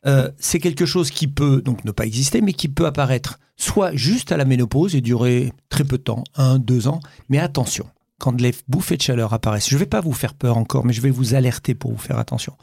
euh, 0.05 0.29
c'est 0.37 0.59
quelque 0.59 0.85
chose 0.85 1.11
qui 1.11 1.27
peut 1.27 1.61
donc 1.61 1.85
ne 1.85 1.91
pas 1.91 2.05
exister, 2.05 2.41
mais 2.41 2.53
qui 2.53 2.67
peut 2.67 2.85
apparaître 2.85 3.39
soit 3.55 3.95
juste 3.95 4.31
à 4.31 4.37
la 4.37 4.45
ménopause 4.45 4.95
et 4.95 5.01
durer 5.01 5.53
très 5.69 5.83
peu 5.83 5.97
de 5.97 6.03
temps, 6.03 6.23
un, 6.35 6.59
deux 6.59 6.87
ans. 6.87 6.99
Mais 7.29 7.39
attention, 7.39 7.85
quand 8.19 8.39
les 8.39 8.53
bouffées 8.67 8.97
de 8.97 9.01
chaleur 9.01 9.33
apparaissent, 9.33 9.69
je 9.69 9.75
ne 9.75 9.79
vais 9.79 9.85
pas 9.85 10.01
vous 10.01 10.13
faire 10.13 10.33
peur 10.33 10.57
encore, 10.57 10.85
mais 10.85 10.93
je 10.93 11.01
vais 11.01 11.09
vous 11.09 11.35
alerter 11.35 11.75
pour 11.75 11.91
vous 11.91 11.97
faire 11.97 12.17
attention. 12.17 12.53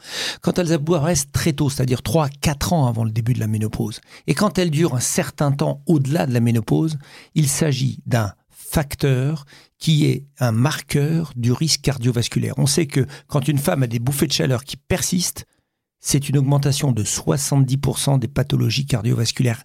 Quand 0.41 0.59
elles 0.59 0.73
apparaissent 0.73 1.31
très 1.31 1.53
tôt, 1.53 1.69
c'est-à-dire 1.69 2.01
3 2.01 2.29
4 2.29 2.73
ans 2.73 2.87
avant 2.87 3.03
le 3.03 3.11
début 3.11 3.33
de 3.33 3.39
la 3.39 3.47
ménopause, 3.47 4.01
et 4.27 4.33
quand 4.33 4.57
elles 4.57 4.71
durent 4.71 4.95
un 4.95 4.99
certain 4.99 5.51
temps 5.51 5.81
au-delà 5.87 6.25
de 6.25 6.33
la 6.33 6.39
ménopause, 6.39 6.97
il 7.35 7.47
s'agit 7.47 7.99
d'un 8.05 8.33
facteur 8.71 9.45
qui 9.77 10.05
est 10.05 10.23
un 10.39 10.53
marqueur 10.53 11.33
du 11.35 11.51
risque 11.51 11.81
cardiovasculaire. 11.81 12.53
On 12.57 12.67
sait 12.67 12.85
que 12.85 13.05
quand 13.27 13.47
une 13.47 13.57
femme 13.57 13.83
a 13.83 13.87
des 13.87 13.99
bouffées 13.99 14.27
de 14.27 14.31
chaleur 14.31 14.63
qui 14.63 14.77
persistent, 14.77 15.45
c'est 15.99 16.29
une 16.29 16.37
augmentation 16.37 16.93
de 16.93 17.03
70% 17.03 18.17
des 18.17 18.29
pathologies 18.29 18.85
cardiovasculaires 18.85 19.63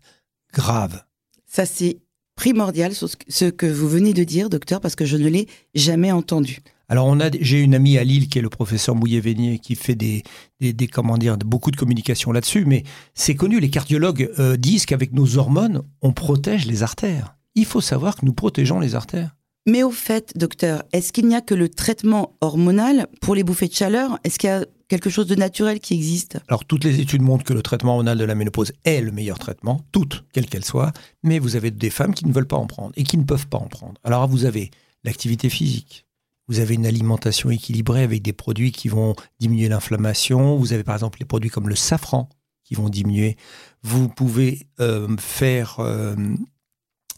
graves. 0.52 1.04
Ça, 1.46 1.66
c'est 1.66 2.00
primordial, 2.34 2.92
ce 2.94 3.46
que 3.46 3.66
vous 3.66 3.88
venez 3.88 4.12
de 4.12 4.24
dire, 4.24 4.50
docteur, 4.50 4.80
parce 4.80 4.96
que 4.96 5.04
je 5.04 5.16
ne 5.16 5.28
l'ai 5.28 5.46
jamais 5.74 6.10
entendu. 6.10 6.58
Alors, 6.88 7.06
on 7.06 7.20
a, 7.20 7.30
j'ai 7.40 7.60
une 7.60 7.74
amie 7.74 7.98
à 7.98 8.04
Lille 8.04 8.28
qui 8.28 8.38
est 8.38 8.42
le 8.42 8.50
professeur 8.50 8.96
Mouillet-Vénier 8.96 9.58
qui 9.60 9.76
fait 9.76 9.94
des, 9.94 10.24
des, 10.60 10.88
comment 10.88 11.16
dire, 11.16 11.36
beaucoup 11.38 11.70
de 11.70 11.76
communication 11.76 12.32
là-dessus, 12.32 12.64
mais 12.64 12.82
c'est 13.14 13.34
connu, 13.34 13.60
les 13.60 13.70
cardiologues 13.70 14.30
euh, 14.38 14.56
disent 14.56 14.84
qu'avec 14.84 15.12
nos 15.12 15.38
hormones, 15.38 15.82
on 16.02 16.12
protège 16.12 16.66
les 16.66 16.82
artères. 16.82 17.35
Il 17.56 17.64
faut 17.64 17.80
savoir 17.80 18.14
que 18.14 18.24
nous 18.24 18.32
protégeons 18.32 18.78
les 18.78 18.94
artères. 18.94 19.34
Mais 19.66 19.82
au 19.82 19.90
fait, 19.90 20.32
docteur, 20.36 20.84
est-ce 20.92 21.12
qu'il 21.12 21.26
n'y 21.26 21.34
a 21.34 21.40
que 21.40 21.54
le 21.54 21.68
traitement 21.68 22.36
hormonal 22.40 23.08
pour 23.20 23.34
les 23.34 23.42
bouffées 23.42 23.66
de 23.66 23.74
chaleur? 23.74 24.18
Est-ce 24.22 24.38
qu'il 24.38 24.48
y 24.48 24.52
a 24.52 24.64
quelque 24.86 25.10
chose 25.10 25.26
de 25.26 25.34
naturel 25.34 25.80
qui 25.80 25.94
existe? 25.94 26.38
Alors, 26.46 26.64
toutes 26.64 26.84
les 26.84 27.00
études 27.00 27.22
montrent 27.22 27.44
que 27.44 27.52
le 27.52 27.62
traitement 27.62 27.92
hormonal 27.92 28.16
de 28.16 28.24
la 28.24 28.36
ménopause 28.36 28.72
est 28.84 29.00
le 29.00 29.10
meilleur 29.10 29.40
traitement, 29.40 29.80
toutes, 29.90 30.24
quelles 30.32 30.46
qu'elles 30.46 30.64
soient, 30.64 30.92
mais 31.24 31.40
vous 31.40 31.56
avez 31.56 31.72
des 31.72 31.90
femmes 31.90 32.14
qui 32.14 32.26
ne 32.26 32.32
veulent 32.32 32.46
pas 32.46 32.56
en 32.56 32.66
prendre 32.66 32.92
et 32.96 33.02
qui 33.02 33.18
ne 33.18 33.24
peuvent 33.24 33.48
pas 33.48 33.58
en 33.58 33.66
prendre. 33.66 34.00
Alors, 34.04 34.28
vous 34.28 34.44
avez 34.44 34.70
l'activité 35.02 35.48
physique, 35.48 36.06
vous 36.46 36.60
avez 36.60 36.74
une 36.74 36.86
alimentation 36.86 37.50
équilibrée 37.50 38.04
avec 38.04 38.22
des 38.22 38.32
produits 38.32 38.70
qui 38.70 38.88
vont 38.88 39.16
diminuer 39.40 39.68
l'inflammation, 39.68 40.56
vous 40.56 40.72
avez 40.72 40.84
par 40.84 40.94
exemple 40.94 41.18
les 41.18 41.26
produits 41.26 41.50
comme 41.50 41.68
le 41.68 41.74
safran 41.74 42.28
qui 42.62 42.74
vont 42.74 42.88
diminuer. 42.88 43.36
Vous 43.82 44.08
pouvez 44.08 44.68
euh, 44.80 45.08
faire 45.18 45.80
euh, 45.80 46.14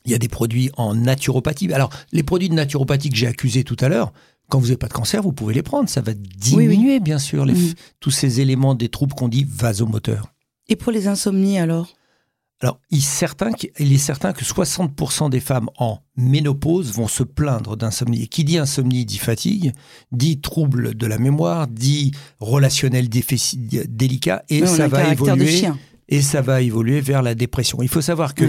il 0.08 0.12
y 0.12 0.14
a 0.14 0.18
des 0.18 0.28
produits 0.28 0.70
en 0.76 0.94
naturopathie. 0.94 1.72
Alors, 1.72 1.90
les 2.12 2.22
produits 2.22 2.48
de 2.48 2.54
naturopathie 2.54 3.10
que 3.10 3.16
j'ai 3.16 3.26
accusés 3.26 3.62
tout 3.62 3.76
à 3.80 3.88
l'heure, 3.88 4.12
quand 4.48 4.58
vous 4.58 4.66
n'avez 4.66 4.78
pas 4.78 4.88
de 4.88 4.94
cancer, 4.94 5.22
vous 5.22 5.32
pouvez 5.32 5.54
les 5.54 5.62
prendre. 5.62 5.88
Ça 5.88 6.00
va 6.00 6.14
diminuer, 6.14 7.00
bien 7.00 7.18
sûr, 7.18 7.46
tous 8.00 8.10
ces 8.10 8.40
éléments 8.40 8.74
des 8.74 8.88
troubles 8.88 9.14
qu'on 9.14 9.28
dit 9.28 9.46
vasomoteurs. 9.48 10.32
Et 10.68 10.76
pour 10.76 10.92
les 10.92 11.06
insomnies, 11.06 11.58
alors? 11.58 11.88
Alors, 12.60 12.80
il 12.90 12.98
est, 12.98 13.02
certain 13.02 13.50
il 13.78 13.92
est 13.92 13.98
certain 13.98 14.32
que 14.32 14.44
60% 14.44 15.30
des 15.30 15.38
femmes 15.38 15.68
en 15.78 16.00
ménopause 16.16 16.92
vont 16.92 17.06
se 17.06 17.22
plaindre 17.22 17.76
d'insomnie. 17.76 18.22
Et 18.22 18.26
qui 18.26 18.42
dit 18.42 18.58
insomnie 18.58 19.04
dit 19.04 19.18
fatigue, 19.18 19.72
dit 20.10 20.40
trouble 20.40 20.94
de 20.94 21.06
la 21.06 21.18
mémoire, 21.18 21.68
dit 21.68 22.10
relationnel 22.40 23.08
délicat, 23.08 24.42
et 24.48 24.66
ça 24.66 24.88
va 24.88 25.12
évoluer. 25.12 25.68
Et 26.08 26.22
ça 26.22 26.40
va 26.40 26.62
évoluer 26.62 27.00
vers 27.00 27.22
la 27.22 27.34
dépression. 27.34 27.82
Il 27.82 27.88
faut 27.88 28.00
savoir 28.00 28.34
que 28.34 28.46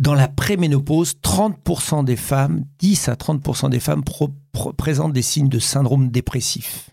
dans 0.00 0.14
la 0.14 0.28
préménopause, 0.28 1.14
30% 1.22 2.04
des 2.04 2.16
femmes, 2.16 2.64
10 2.78 3.10
à 3.10 3.14
30% 3.14 3.68
des 3.68 3.80
femmes 3.80 4.02
présentent 4.78 5.12
des 5.12 5.22
signes 5.22 5.50
de 5.50 5.58
syndrome 5.58 6.08
dépressif. 6.08 6.90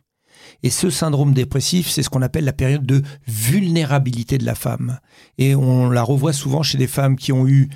Et 0.62 0.70
ce 0.70 0.90
syndrome 0.90 1.34
dépressif, 1.34 1.88
c'est 1.88 2.04
ce 2.04 2.10
qu'on 2.10 2.22
appelle 2.22 2.44
la 2.44 2.54
période 2.54 2.86
de 2.86 3.02
vulnérabilité 3.26 4.38
de 4.38 4.46
la 4.46 4.56
femme. 4.56 5.00
Et 5.38 5.56
on 5.56 5.90
la 5.90 6.04
revoit 6.04 6.34
souvent 6.34 6.64
chez 6.64 6.78
des 6.78 6.88
femmes 6.88 7.16
qui 7.16 7.32
ont 7.32 7.48
eu 7.48 7.70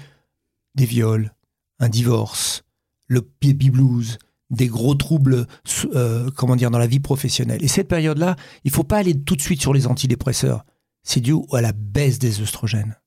des 0.75 0.85
viols, 0.85 1.33
un 1.79 1.87
divorce, 1.87 2.63
le 3.07 3.21
baby 3.41 3.69
blues, 3.69 4.17
des 4.49 4.67
gros 4.67 4.95
troubles, 4.95 5.47
euh, 5.95 6.29
comment 6.35 6.57
dire, 6.57 6.71
dans 6.71 6.77
la 6.77 6.87
vie 6.87 6.99
professionnelle. 6.99 7.63
Et 7.63 7.69
cette 7.69 7.87
période-là, 7.87 8.35
il 8.65 8.71
faut 8.71 8.83
pas 8.83 8.97
aller 8.97 9.17
tout 9.17 9.37
de 9.37 9.41
suite 9.41 9.61
sur 9.61 9.73
les 9.73 9.87
antidépresseurs. 9.87 10.65
C'est 11.03 11.21
dû 11.21 11.35
à 11.53 11.61
la 11.61 11.71
baisse 11.71 12.19
des 12.19 12.41
œstrogènes. 12.41 12.97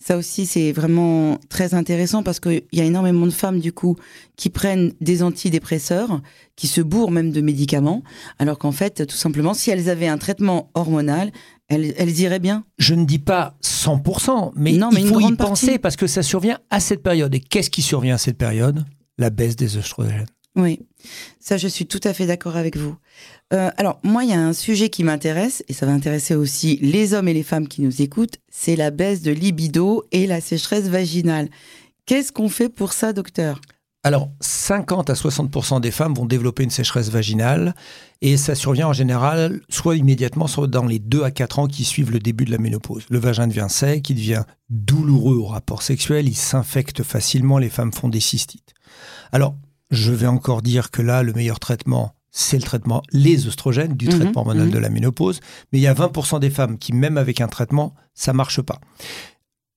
Ça 0.00 0.16
aussi, 0.16 0.46
c'est 0.46 0.70
vraiment 0.70 1.38
très 1.48 1.74
intéressant 1.74 2.22
parce 2.22 2.38
qu'il 2.38 2.62
y 2.72 2.80
a 2.80 2.84
énormément 2.84 3.26
de 3.26 3.32
femmes, 3.32 3.58
du 3.58 3.72
coup, 3.72 3.96
qui 4.36 4.48
prennent 4.48 4.92
des 5.00 5.24
antidépresseurs, 5.24 6.20
qui 6.54 6.68
se 6.68 6.80
bourrent 6.80 7.10
même 7.10 7.32
de 7.32 7.40
médicaments, 7.40 8.04
alors 8.38 8.58
qu'en 8.58 8.70
fait, 8.70 9.06
tout 9.06 9.16
simplement, 9.16 9.54
si 9.54 9.70
elles 9.70 9.90
avaient 9.90 10.06
un 10.06 10.18
traitement 10.18 10.70
hormonal, 10.74 11.32
elles, 11.68 11.94
elles 11.98 12.20
iraient 12.20 12.38
bien. 12.38 12.64
Je 12.78 12.94
ne 12.94 13.04
dis 13.04 13.18
pas 13.18 13.56
100%, 13.64 14.52
mais, 14.54 14.72
non, 14.72 14.90
mais 14.92 15.00
il 15.00 15.08
faut 15.08 15.20
y 15.20 15.34
penser 15.34 15.78
parce 15.78 15.96
que 15.96 16.06
ça 16.06 16.22
survient 16.22 16.58
à 16.70 16.78
cette 16.78 17.02
période. 17.02 17.34
Et 17.34 17.40
qu'est-ce 17.40 17.70
qui 17.70 17.82
survient 17.82 18.14
à 18.14 18.18
cette 18.18 18.38
période? 18.38 18.84
La 19.18 19.30
baisse 19.30 19.56
des 19.56 19.76
œstrogènes. 19.76 20.26
Oui, 20.56 20.80
ça 21.38 21.56
je 21.56 21.68
suis 21.68 21.86
tout 21.86 22.00
à 22.04 22.12
fait 22.12 22.26
d'accord 22.26 22.56
avec 22.56 22.76
vous. 22.76 22.96
Euh, 23.52 23.70
alors 23.76 23.98
moi, 24.02 24.24
il 24.24 24.30
y 24.30 24.34
a 24.34 24.40
un 24.40 24.52
sujet 24.52 24.88
qui 24.90 25.04
m'intéresse, 25.04 25.64
et 25.68 25.72
ça 25.72 25.86
va 25.86 25.92
intéresser 25.92 26.34
aussi 26.34 26.78
les 26.82 27.14
hommes 27.14 27.28
et 27.28 27.34
les 27.34 27.42
femmes 27.42 27.68
qui 27.68 27.82
nous 27.82 28.02
écoutent, 28.02 28.38
c'est 28.50 28.76
la 28.76 28.90
baisse 28.90 29.22
de 29.22 29.30
libido 29.30 30.04
et 30.12 30.26
la 30.26 30.40
sécheresse 30.40 30.88
vaginale. 30.88 31.48
Qu'est-ce 32.06 32.32
qu'on 32.32 32.48
fait 32.48 32.68
pour 32.68 32.92
ça, 32.92 33.12
docteur? 33.12 33.60
Alors, 34.04 34.30
50 34.40 35.10
à 35.10 35.14
60% 35.14 35.80
des 35.80 35.90
femmes 35.90 36.14
vont 36.14 36.24
développer 36.24 36.62
une 36.62 36.70
sécheresse 36.70 37.10
vaginale 37.10 37.74
et 38.22 38.36
ça 38.36 38.54
survient 38.54 38.88
en 38.88 38.92
général 38.92 39.60
soit 39.68 39.96
immédiatement, 39.96 40.46
soit 40.46 40.68
dans 40.68 40.86
les 40.86 41.00
2 41.00 41.24
à 41.24 41.30
4 41.30 41.58
ans 41.58 41.66
qui 41.66 41.84
suivent 41.84 42.12
le 42.12 42.20
début 42.20 42.44
de 42.44 42.52
la 42.52 42.58
ménopause. 42.58 43.04
Le 43.10 43.18
vagin 43.18 43.48
devient 43.48 43.66
sec, 43.68 44.08
il 44.08 44.14
devient 44.14 44.44
douloureux 44.70 45.36
au 45.36 45.46
rapport 45.46 45.82
sexuel, 45.82 46.28
il 46.28 46.36
s'infecte 46.36 47.02
facilement, 47.02 47.58
les 47.58 47.68
femmes 47.68 47.92
font 47.92 48.08
des 48.08 48.20
cystites. 48.20 48.72
Alors, 49.32 49.56
je 49.90 50.12
vais 50.12 50.26
encore 50.26 50.62
dire 50.62 50.90
que 50.90 51.02
là, 51.02 51.22
le 51.22 51.32
meilleur 51.32 51.60
traitement, 51.60 52.14
c'est 52.30 52.56
le 52.56 52.62
traitement, 52.62 53.02
les 53.12 53.46
oestrogènes 53.46 53.94
du 53.94 54.06
mhm, 54.06 54.12
traitement 54.12 54.40
hormonal 54.42 54.66
mhm. 54.66 54.72
de 54.72 54.78
la 54.78 54.90
ménopause. 54.90 55.40
Mais 55.72 55.78
il 55.78 55.82
y 55.82 55.86
a 55.86 55.94
20% 55.94 56.40
des 56.40 56.50
femmes 56.50 56.78
qui, 56.78 56.92
même 56.92 57.18
avec 57.18 57.40
un 57.40 57.48
traitement, 57.48 57.94
ça 58.14 58.32
marche 58.32 58.60
pas. 58.60 58.80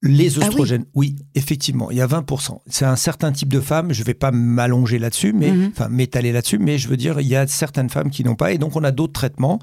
Les 0.04 0.38
ah 0.38 0.42
oestrogènes, 0.42 0.86
oui. 0.96 1.16
effectivement, 1.36 1.92
il 1.92 1.98
y 1.98 2.02
a 2.02 2.08
20%. 2.08 2.60
C'est 2.66 2.86
un 2.86 2.96
certain 2.96 3.32
type 3.32 3.50
de 3.50 3.60
femmes, 3.60 3.94
je 3.94 4.02
ne 4.02 4.06
vais 4.06 4.16
pas 4.16 4.32
m'allonger 4.32 4.98
là-dessus, 4.98 5.32
mais 5.32 5.52
mhm. 5.52 5.72
enfin 5.74 5.90
m'étaler 5.90 6.32
là-dessus, 6.32 6.58
mais 6.58 6.78
je 6.78 6.88
veux 6.88 6.98
dire, 6.98 7.20
il 7.22 7.28
y 7.28 7.36
a 7.36 7.46
certaines 7.48 7.90
femmes 7.90 8.10
qui 8.10 8.24
n'ont 8.24 8.36
pas, 8.36 8.52
et 8.52 8.58
donc 8.58 8.76
on 8.76 8.84
a 8.84 8.92
d'autres 8.92 9.14
traitements. 9.14 9.60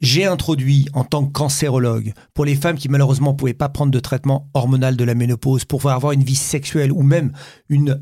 J'ai 0.00 0.26
introduit 0.26 0.86
en 0.92 1.04
tant 1.04 1.24
que 1.24 1.32
cancérologue, 1.32 2.12
pour 2.34 2.44
les 2.44 2.56
femmes 2.56 2.76
qui 2.76 2.88
malheureusement 2.88 3.32
ne 3.32 3.36
pouvaient 3.36 3.54
pas 3.54 3.68
prendre 3.68 3.92
de 3.92 4.00
traitement 4.00 4.50
hormonal 4.52 4.96
de 4.96 5.04
la 5.04 5.14
ménopause, 5.14 5.64
pour 5.64 5.78
pouvoir 5.78 5.96
avoir 5.96 6.12
une 6.12 6.24
vie 6.24 6.34
sexuelle 6.34 6.92
ou 6.92 7.02
même 7.02 7.32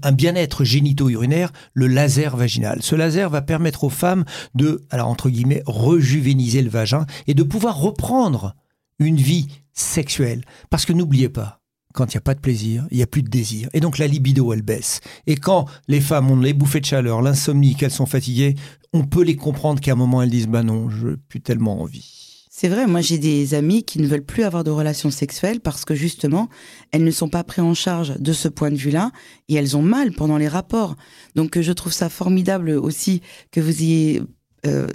un 0.03 0.13
bien-être 0.13 0.65
génito-urinaire, 0.65 1.53
le 1.75 1.87
laser 1.87 2.37
vaginal. 2.37 2.83
Ce 2.83 2.97
laser 2.97 3.31
va 3.31 3.43
permettre 3.43 3.85
aux 3.85 3.91
femmes 3.91 4.25
de, 4.55 4.85
alors 4.91 5.09
entre 5.09 5.31
guillemets, 5.31 5.63
rejuvéniser 5.67 6.63
le 6.63 6.71
vagin 6.71 7.07
et 7.27 7.35
de 7.35 7.43
pouvoir 7.43 7.79
reprendre 7.79 8.57
une 8.99 9.17
vie 9.17 9.49
sexuelle. 9.73 10.45
Parce 10.71 10.85
que 10.85 10.93
n'oubliez 10.93 11.29
pas, 11.29 11.62
quand 11.93 12.13
il 12.13 12.17
n'y 12.17 12.19
a 12.19 12.23
pas 12.23 12.35
de 12.35 12.41
plaisir, 12.41 12.87
il 12.91 12.97
n'y 12.97 13.03
a 13.03 13.07
plus 13.07 13.23
de 13.23 13.29
désir. 13.29 13.69
Et 13.73 13.81
donc 13.81 13.99
la 13.99 14.07
libido, 14.07 14.53
elle 14.53 14.63
baisse. 14.63 15.01
Et 15.27 15.37
quand 15.37 15.67
les 15.89 16.01
femmes 16.01 16.31
ont 16.31 16.41
les 16.41 16.53
bouffées 16.53 16.81
de 16.81 16.87
chaleur, 16.87 17.23
l'insomnie, 17.23 17.75
qu'elles 17.75 17.91
sont 17.91 18.07
fatiguées, 18.07 18.55
on 18.93 19.05
peut 19.05 19.23
les 19.23 19.37
comprendre 19.37 19.81
qu'à 19.81 19.93
un 19.93 19.97
moment, 19.97 20.23
elles 20.23 20.31
disent 20.31 20.49
Bah 20.49 20.63
non, 20.63 20.89
je 20.91 21.09
n'ai 21.09 21.17
plus 21.29 21.41
tellement 21.41 21.81
envie. 21.81 22.23
C'est 22.55 22.69
vrai, 22.69 22.87
moi 22.87 23.01
j'ai 23.01 23.17
des 23.17 23.55
amis 23.55 23.83
qui 23.83 23.99
ne 23.99 24.07
veulent 24.07 24.27
plus 24.27 24.43
avoir 24.43 24.63
de 24.63 24.71
relations 24.71 25.11
sexuelles 25.11 25.61
parce 25.61 25.87
que 25.87 25.95
justement, 25.95 26.51
elles 26.91 27.03
ne 27.03 27.11
sont 27.11 27.31
pas 27.31 27.45
prises 27.45 27.65
en 27.65 27.73
charge 27.73 28.19
de 28.19 28.33
ce 28.35 28.47
point 28.47 28.71
de 28.71 28.77
vue-là 28.77 29.11
et 29.49 29.55
elles 29.55 29.75
ont 29.75 29.83
mal 29.83 30.13
pendant 30.13 30.37
les 30.37 30.49
rapports. 30.49 30.95
Donc 31.35 31.59
je 31.59 31.73
trouve 31.73 31.95
ça 31.95 32.11
formidable 32.11 32.71
aussi 32.73 33.23
que 33.53 33.61
vous 33.61 33.83
ayez 33.83 34.23
euh, 34.67 34.87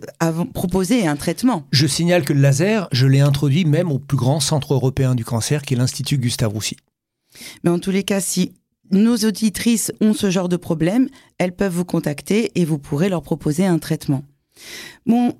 proposé 0.53 1.07
un 1.07 1.15
traitement. 1.15 1.65
Je 1.71 1.87
signale 1.87 2.23
que 2.23 2.33
le 2.33 2.39
laser, 2.39 2.87
je 2.91 3.05
l'ai 3.05 3.19
introduit 3.19 3.65
même 3.65 3.91
au 3.91 3.99
plus 3.99 4.17
grand 4.17 4.39
centre 4.39 4.73
européen 4.73 5.15
du 5.15 5.25
cancer 5.25 5.61
qui 5.61 5.73
est 5.73 5.77
l'Institut 5.77 6.17
Gustave 6.17 6.53
Roussy. 6.53 6.77
Mais 7.63 7.69
en 7.69 7.79
tous 7.79 7.91
les 7.91 8.03
cas, 8.03 8.21
si 8.21 8.53
nos 8.91 9.17
auditrices 9.17 9.91
ont 9.99 10.13
ce 10.13 10.29
genre 10.29 10.49
de 10.49 10.55
problème, 10.55 11.09
elles 11.37 11.55
peuvent 11.55 11.73
vous 11.73 11.85
contacter 11.85 12.51
et 12.55 12.65
vous 12.65 12.77
pourrez 12.77 13.09
leur 13.09 13.21
proposer 13.21 13.65
un 13.65 13.79
traitement. 13.79 14.23
Bon, 15.05 15.33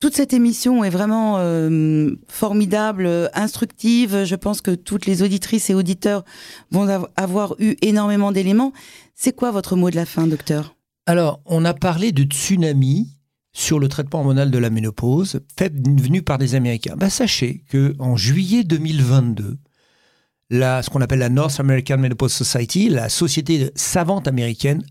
toute 0.00 0.14
cette 0.14 0.32
émission 0.32 0.84
est 0.84 0.90
vraiment 0.90 1.36
euh, 1.38 2.10
formidable, 2.28 3.30
instructive. 3.34 4.24
Je 4.24 4.34
pense 4.34 4.60
que 4.60 4.74
toutes 4.74 5.06
les 5.06 5.22
auditrices 5.22 5.70
et 5.70 5.74
auditeurs 5.74 6.24
vont 6.70 6.88
avoir 7.16 7.54
eu 7.58 7.76
énormément 7.82 8.32
d'éléments. 8.32 8.72
C'est 9.14 9.34
quoi 9.34 9.50
votre 9.50 9.76
mot 9.76 9.90
de 9.90 9.96
la 9.96 10.06
fin, 10.06 10.26
docteur? 10.26 10.76
Alors, 11.06 11.40
on 11.46 11.64
a 11.64 11.72
parlé 11.72 12.12
de 12.12 12.24
tsunami 12.24 13.15
sur 13.56 13.78
le 13.78 13.88
traitement 13.88 14.18
hormonal 14.18 14.50
de 14.50 14.58
la 14.58 14.68
ménopause, 14.68 15.40
fait 15.58 15.72
venu 15.72 16.20
par 16.20 16.36
des 16.36 16.54
Américains. 16.54 16.94
Bah, 16.94 17.08
sachez 17.08 17.64
que 17.70 17.96
en 17.98 18.14
juillet 18.14 18.64
2022, 18.64 19.56
la, 20.50 20.82
ce 20.82 20.90
qu'on 20.90 21.00
appelle 21.00 21.20
la 21.20 21.30
North 21.30 21.58
American 21.58 21.96
Menopause 21.96 22.34
Society, 22.34 22.90
la 22.90 23.08
société 23.08 23.70
savante 23.74 24.28
américaine, 24.28 24.84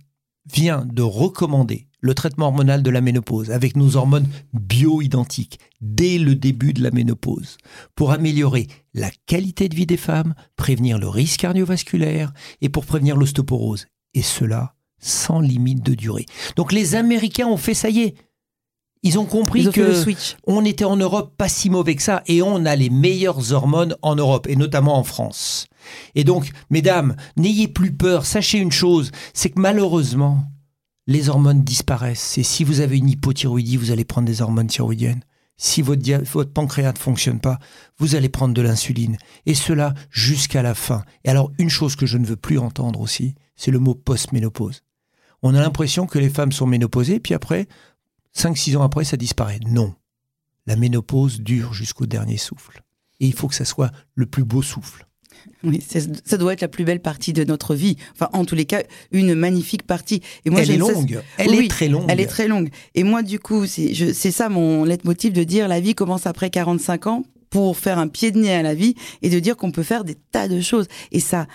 vient 0.51 0.83
de 0.83 1.03
recommander 1.03 1.87
le 2.01 2.15
traitement 2.15 2.47
hormonal 2.47 2.81
de 2.81 2.89
la 2.89 3.01
ménopause 3.01 3.51
avec 3.51 3.77
nos 3.77 3.97
hormones 3.97 4.27
bioidentiques 4.53 5.59
dès 5.79 6.17
le 6.17 6.33
début 6.33 6.73
de 6.73 6.81
la 6.81 6.89
ménopause 6.89 7.57
pour 7.93 8.11
améliorer 8.11 8.65
la 8.95 9.11
qualité 9.27 9.69
de 9.69 9.75
vie 9.75 9.85
des 9.85 9.95
femmes, 9.95 10.33
prévenir 10.55 10.97
le 10.97 11.07
risque 11.07 11.41
cardiovasculaire 11.41 12.33
et 12.61 12.69
pour 12.69 12.85
prévenir 12.87 13.15
l'ostéoporose. 13.15 13.85
Et 14.15 14.23
cela 14.23 14.73
sans 14.97 15.39
limite 15.39 15.85
de 15.85 15.93
durée. 15.93 16.25
Donc 16.55 16.71
les 16.71 16.95
Américains 16.95 17.47
ont 17.47 17.57
fait 17.57 17.75
ça 17.75 17.89
y 17.89 17.99
est. 17.99 18.15
Ils 19.05 19.19
ont 19.19 19.25
compris 19.25 19.69
que 19.69 20.03
on 20.47 20.65
était 20.65 20.83
en 20.83 20.97
Europe 20.97 21.35
pas 21.37 21.47
si 21.47 21.69
mauvais 21.69 21.93
que 21.93 22.01
ça 22.01 22.23
et 22.25 22.41
on 22.41 22.65
a 22.65 22.75
les 22.75 22.89
meilleures 22.89 23.51
hormones 23.51 23.95
en 24.01 24.15
Europe 24.15 24.47
et 24.49 24.55
notamment 24.55 24.97
en 24.97 25.03
France. 25.03 25.67
Et 26.15 26.23
donc, 26.23 26.49
mesdames, 26.71 27.15
n'ayez 27.37 27.67
plus 27.67 27.91
peur. 27.91 28.25
Sachez 28.25 28.57
une 28.57 28.71
chose, 28.71 29.11
c'est 29.35 29.51
que 29.51 29.59
malheureusement, 29.59 30.45
les 31.05 31.29
hormones 31.29 31.63
disparaissent. 31.63 32.39
Et 32.39 32.43
si 32.43 32.63
vous 32.63 32.81
avez 32.81 32.97
une 32.97 33.07
hypothyroïdie, 33.09 33.77
vous 33.77 33.91
allez 33.91 34.05
prendre 34.05 34.27
des 34.27 34.41
hormones 34.41 34.65
thyroïdiennes. 34.65 35.21
Si 35.55 35.83
votre, 35.83 36.01
votre 36.31 36.51
pancréas 36.51 36.93
ne 36.93 36.97
fonctionne 36.97 37.39
pas, 37.39 37.59
vous 37.99 38.15
allez 38.15 38.29
prendre 38.29 38.55
de 38.55 38.61
l'insuline. 38.63 39.17
Et 39.45 39.53
cela 39.53 39.93
jusqu'à 40.09 40.63
la 40.63 40.73
fin. 40.73 41.03
Et 41.25 41.29
alors, 41.29 41.51
une 41.59 41.69
chose 41.69 41.95
que 41.95 42.07
je 42.07 42.17
ne 42.17 42.25
veux 42.25 42.37
plus 42.37 42.57
entendre 42.57 43.01
aussi, 43.01 43.35
c'est 43.55 43.69
le 43.69 43.77
mot 43.77 43.93
post-ménopause. 43.93 44.81
On 45.43 45.53
a 45.53 45.61
l'impression 45.61 46.07
que 46.07 46.17
les 46.17 46.29
femmes 46.29 46.51
sont 46.51 46.65
ménopausées, 46.65 47.19
puis 47.19 47.35
après, 47.35 47.67
5-6 48.37 48.77
ans 48.77 48.83
après, 48.83 49.03
ça 49.03 49.17
disparaît. 49.17 49.59
Non. 49.67 49.93
La 50.67 50.75
ménopause 50.75 51.41
dure 51.41 51.73
jusqu'au 51.73 52.05
dernier 52.05 52.37
souffle. 52.37 52.81
Et 53.19 53.27
il 53.27 53.33
faut 53.33 53.47
que 53.47 53.55
ça 53.55 53.65
soit 53.65 53.91
le 54.15 54.25
plus 54.25 54.43
beau 54.43 54.61
souffle. 54.61 55.07
Oui, 55.63 55.81
ça 55.81 56.37
doit 56.37 56.53
être 56.53 56.61
la 56.61 56.67
plus 56.67 56.85
belle 56.85 57.01
partie 57.01 57.33
de 57.33 57.43
notre 57.43 57.75
vie. 57.75 57.97
Enfin, 58.13 58.29
en 58.33 58.45
tous 58.45 58.55
les 58.55 58.65
cas, 58.65 58.83
une 59.11 59.35
magnifique 59.35 59.83
partie. 59.83 60.21
Et 60.43 60.49
moi, 60.49 60.61
elle 60.61 60.71
est 60.71 60.77
longue. 60.77 61.21
Elle 61.37 61.53
est 61.53 61.67
très 61.69 61.87
longue. 61.87 62.05
Elle 62.07 62.19
est 62.19 62.25
très 62.25 62.47
longue. 62.47 62.69
Et 62.93 63.03
moi, 63.03 63.21
du 63.21 63.39
coup, 63.39 63.65
c'est 63.65 64.31
ça 64.31 64.49
mon 64.49 64.83
leitmotiv 64.83 65.33
de 65.33 65.43
dire 65.43 65.67
la 65.67 65.79
vie 65.79 65.93
commence 65.93 66.25
après 66.25 66.49
45 66.49 67.07
ans 67.07 67.23
pour 67.49 67.77
faire 67.77 67.99
un 67.99 68.07
pied 68.07 68.31
de 68.31 68.39
nez 68.39 68.53
à 68.53 68.63
la 68.63 68.73
vie 68.73 68.95
et 69.21 69.29
de 69.29 69.39
dire 69.39 69.55
qu'on 69.55 69.71
peut 69.71 69.83
faire 69.83 70.03
des 70.03 70.15
tas 70.15 70.47
de 70.47 70.61
choses. 70.61 70.87
Et 71.11 71.19
ça, 71.19 71.47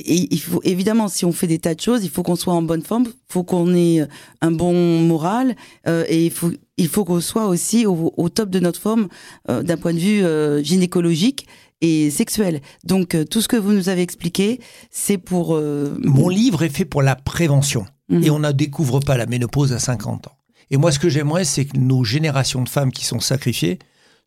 et 0.00 0.32
il 0.32 0.40
faut 0.40 0.60
évidemment, 0.64 1.08
si 1.08 1.24
on 1.24 1.32
fait 1.32 1.46
des 1.46 1.58
tas 1.58 1.74
de 1.74 1.80
choses, 1.80 2.04
il 2.04 2.10
faut 2.10 2.22
qu'on 2.22 2.36
soit 2.36 2.54
en 2.54 2.62
bonne 2.62 2.82
forme, 2.82 3.04
il 3.06 3.32
faut 3.32 3.42
qu'on 3.42 3.74
ait 3.74 4.02
euh, 4.02 4.06
un 4.40 4.50
bon 4.50 5.00
moral, 5.00 5.56
euh, 5.86 6.04
et 6.08 6.26
il 6.26 6.30
faut 6.30 6.50
il 6.76 6.88
faut 6.88 7.04
qu'on 7.04 7.20
soit 7.20 7.46
aussi 7.46 7.86
au, 7.86 8.28
top 8.28 8.50
de 8.50 8.60
notre 8.60 8.80
forme 8.80 9.08
euh, 9.50 9.64
d'un 9.64 9.76
point 9.76 9.92
de 9.92 9.98
vue 9.98 10.64
gynécologique 10.64 11.48
et 11.80 12.08
sexuel. 12.10 12.60
Donc 12.84 13.16
tout 13.28 13.40
ce 13.40 13.48
que 13.48 13.56
vous 13.56 13.72
nous 13.72 13.88
avez 13.88 14.02
expliqué, 14.02 14.60
c'est 14.90 15.18
pour. 15.18 15.60
Mon 16.04 16.28
livre 16.28 16.62
est 16.62 16.68
fait 16.68 16.84
pour 16.84 17.02
la 17.02 17.16
prévention, 17.16 17.84
mhm. 18.08 18.22
et 18.22 18.30
on 18.30 18.38
ne 18.38 18.52
découvre 18.52 19.00
pas 19.00 19.16
la 19.16 19.26
ménopause 19.26 19.72
à 19.72 19.80
50 19.80 20.28
ans. 20.28 20.36
Et 20.70 20.76
moi, 20.76 20.92
ce 20.92 20.98
que 20.98 21.08
j'aimerais, 21.08 21.44
c'est 21.44 21.64
que 21.64 21.78
nos 21.78 22.04
générations 22.04 22.62
de 22.62 22.68
femmes 22.68 22.92
qui 22.92 23.04
sont 23.04 23.20
sacrifiées 23.20 23.78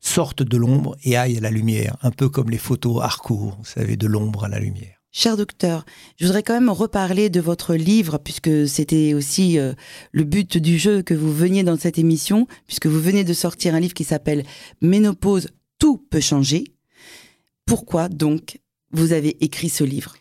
sortent 0.02 0.44
de 0.44 0.58
l'ombre 0.58 0.98
et 1.04 1.16
aillent 1.16 1.38
à 1.38 1.42
la 1.42 1.52
lumière, 1.52 1.96
un 2.02 2.12
peu 2.12 2.28
comme 2.28 2.50
les 2.50 2.58
photos 2.58 3.02
Harcourt, 3.02 3.56
vous 3.60 3.66
savez, 3.66 3.96
de 3.96 4.08
l'ombre 4.08 4.44
à 4.46 4.50
la 4.50 4.60
lumière. 4.60 5.01
Cher 5.13 5.36
docteur, 5.36 5.84
je 6.17 6.26
voudrais 6.26 6.41
quand 6.41 6.54
même 6.54 6.69
reparler 6.69 7.30
de 7.30 7.41
votre 7.41 7.76
livre, 7.76 8.17
puisque 8.17 8.65
c'était 8.65 9.13
aussi 9.13 9.60
euh, 9.60 9.74
le 10.13 10.24
but 10.24 10.58
du 10.58 10.80
jeu 10.80 11.02
que 11.02 11.13
vous 11.13 11.34
veniez 11.34 11.63
dans 11.63 11.78
cette 11.78 12.00
émission, 12.00 12.47
puisque 12.65 12.88
vous 12.88 13.02
venez 13.02 13.26
de 13.26 13.34
sortir 13.34 13.76
un 13.76 13.82
livre 13.82 13.93
qui 13.93 14.06
s'appelle 14.06 14.45
Ménopause, 14.80 15.50
tout 15.80 15.97
peut 15.97 16.21
changer. 16.21 16.63
Pourquoi 17.65 18.08
donc 18.08 18.62
vous 18.91 19.12
avez 19.12 19.43
écrit 19.43 19.67
ce 19.67 19.84
livre? 19.84 20.15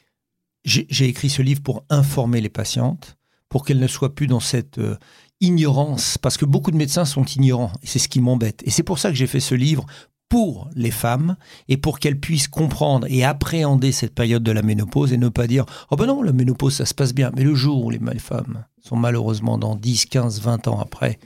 J'ai 0.64 1.06
écrit 1.06 1.30
ce 1.30 1.42
livre 1.42 1.62
pour 1.62 1.84
informer 1.88 2.40
les 2.40 2.48
patientes, 2.48 3.16
pour 3.48 3.64
qu'elles 3.64 3.78
ne 3.78 3.86
soient 3.86 4.14
plus 4.14 4.26
dans 4.26 4.40
cette 4.40 4.78
euh, 4.78 4.96
ignorance, 5.40 6.18
parce 6.18 6.36
que 6.36 6.44
beaucoup 6.44 6.72
de 6.72 6.76
médecins 6.76 7.04
sont 7.04 7.24
ignorants, 7.24 7.72
et 7.84 7.86
c'est 7.86 8.00
ce 8.00 8.08
qui 8.08 8.20
m'embête. 8.20 8.62
Et 8.66 8.70
c'est 8.70 8.82
pour 8.82 8.98
ça 8.98 9.10
que 9.10 9.16
j'ai 9.16 9.28
fait 9.28 9.40
ce 9.40 9.54
livre, 9.54 9.86
pour 10.30 10.70
les 10.74 10.92
femmes 10.92 11.36
et 11.68 11.76
pour 11.76 11.98
qu'elles 11.98 12.18
puissent 12.18 12.48
comprendre 12.48 13.06
et 13.10 13.24
appréhender 13.24 13.92
cette 13.92 14.14
période 14.14 14.42
de 14.42 14.52
la 14.52 14.62
ménopause 14.62 15.12
et 15.12 15.18
ne 15.18 15.28
pas 15.28 15.46
dire 15.46 15.66
Oh 15.90 15.96
ben 15.96 16.06
non, 16.06 16.22
la 16.22 16.32
ménopause 16.32 16.76
ça 16.76 16.86
se 16.86 16.94
passe 16.94 17.12
bien. 17.12 17.32
Mais 17.36 17.42
le 17.42 17.54
jour 17.54 17.84
où 17.84 17.90
les 17.90 17.98
femmes 18.18 18.64
sont 18.80 18.96
malheureusement 18.96 19.58
dans 19.58 19.74
10, 19.74 20.06
15, 20.06 20.40
20 20.40 20.68
ans 20.68 20.80
après, 20.80 21.18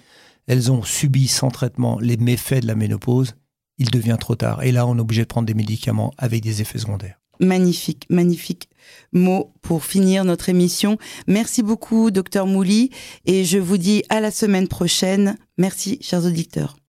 elles 0.46 0.72
ont 0.72 0.82
subi 0.82 1.28
sans 1.28 1.50
traitement 1.50 2.00
les 2.00 2.16
méfaits 2.16 2.62
de 2.62 2.66
la 2.66 2.74
ménopause, 2.74 3.34
il 3.78 3.90
devient 3.90 4.16
trop 4.18 4.34
tard. 4.34 4.62
Et 4.62 4.72
là, 4.72 4.86
on 4.86 4.96
est 4.96 5.00
obligé 5.00 5.22
de 5.22 5.28
prendre 5.28 5.46
des 5.46 5.54
médicaments 5.54 6.12
avec 6.18 6.42
des 6.42 6.62
effets 6.62 6.78
secondaires. 6.78 7.20
Magnifique, 7.40 8.06
magnifique 8.10 8.68
mot 9.12 9.52
pour 9.60 9.84
finir 9.84 10.24
notre 10.24 10.48
émission. 10.48 10.98
Merci 11.26 11.62
beaucoup, 11.62 12.10
docteur 12.10 12.46
Mouli, 12.46 12.90
et 13.26 13.44
je 13.44 13.58
vous 13.58 13.78
dis 13.78 14.02
à 14.08 14.20
la 14.20 14.30
semaine 14.30 14.68
prochaine. 14.68 15.36
Merci, 15.58 15.98
chers 16.00 16.24
auditeurs. 16.24 16.76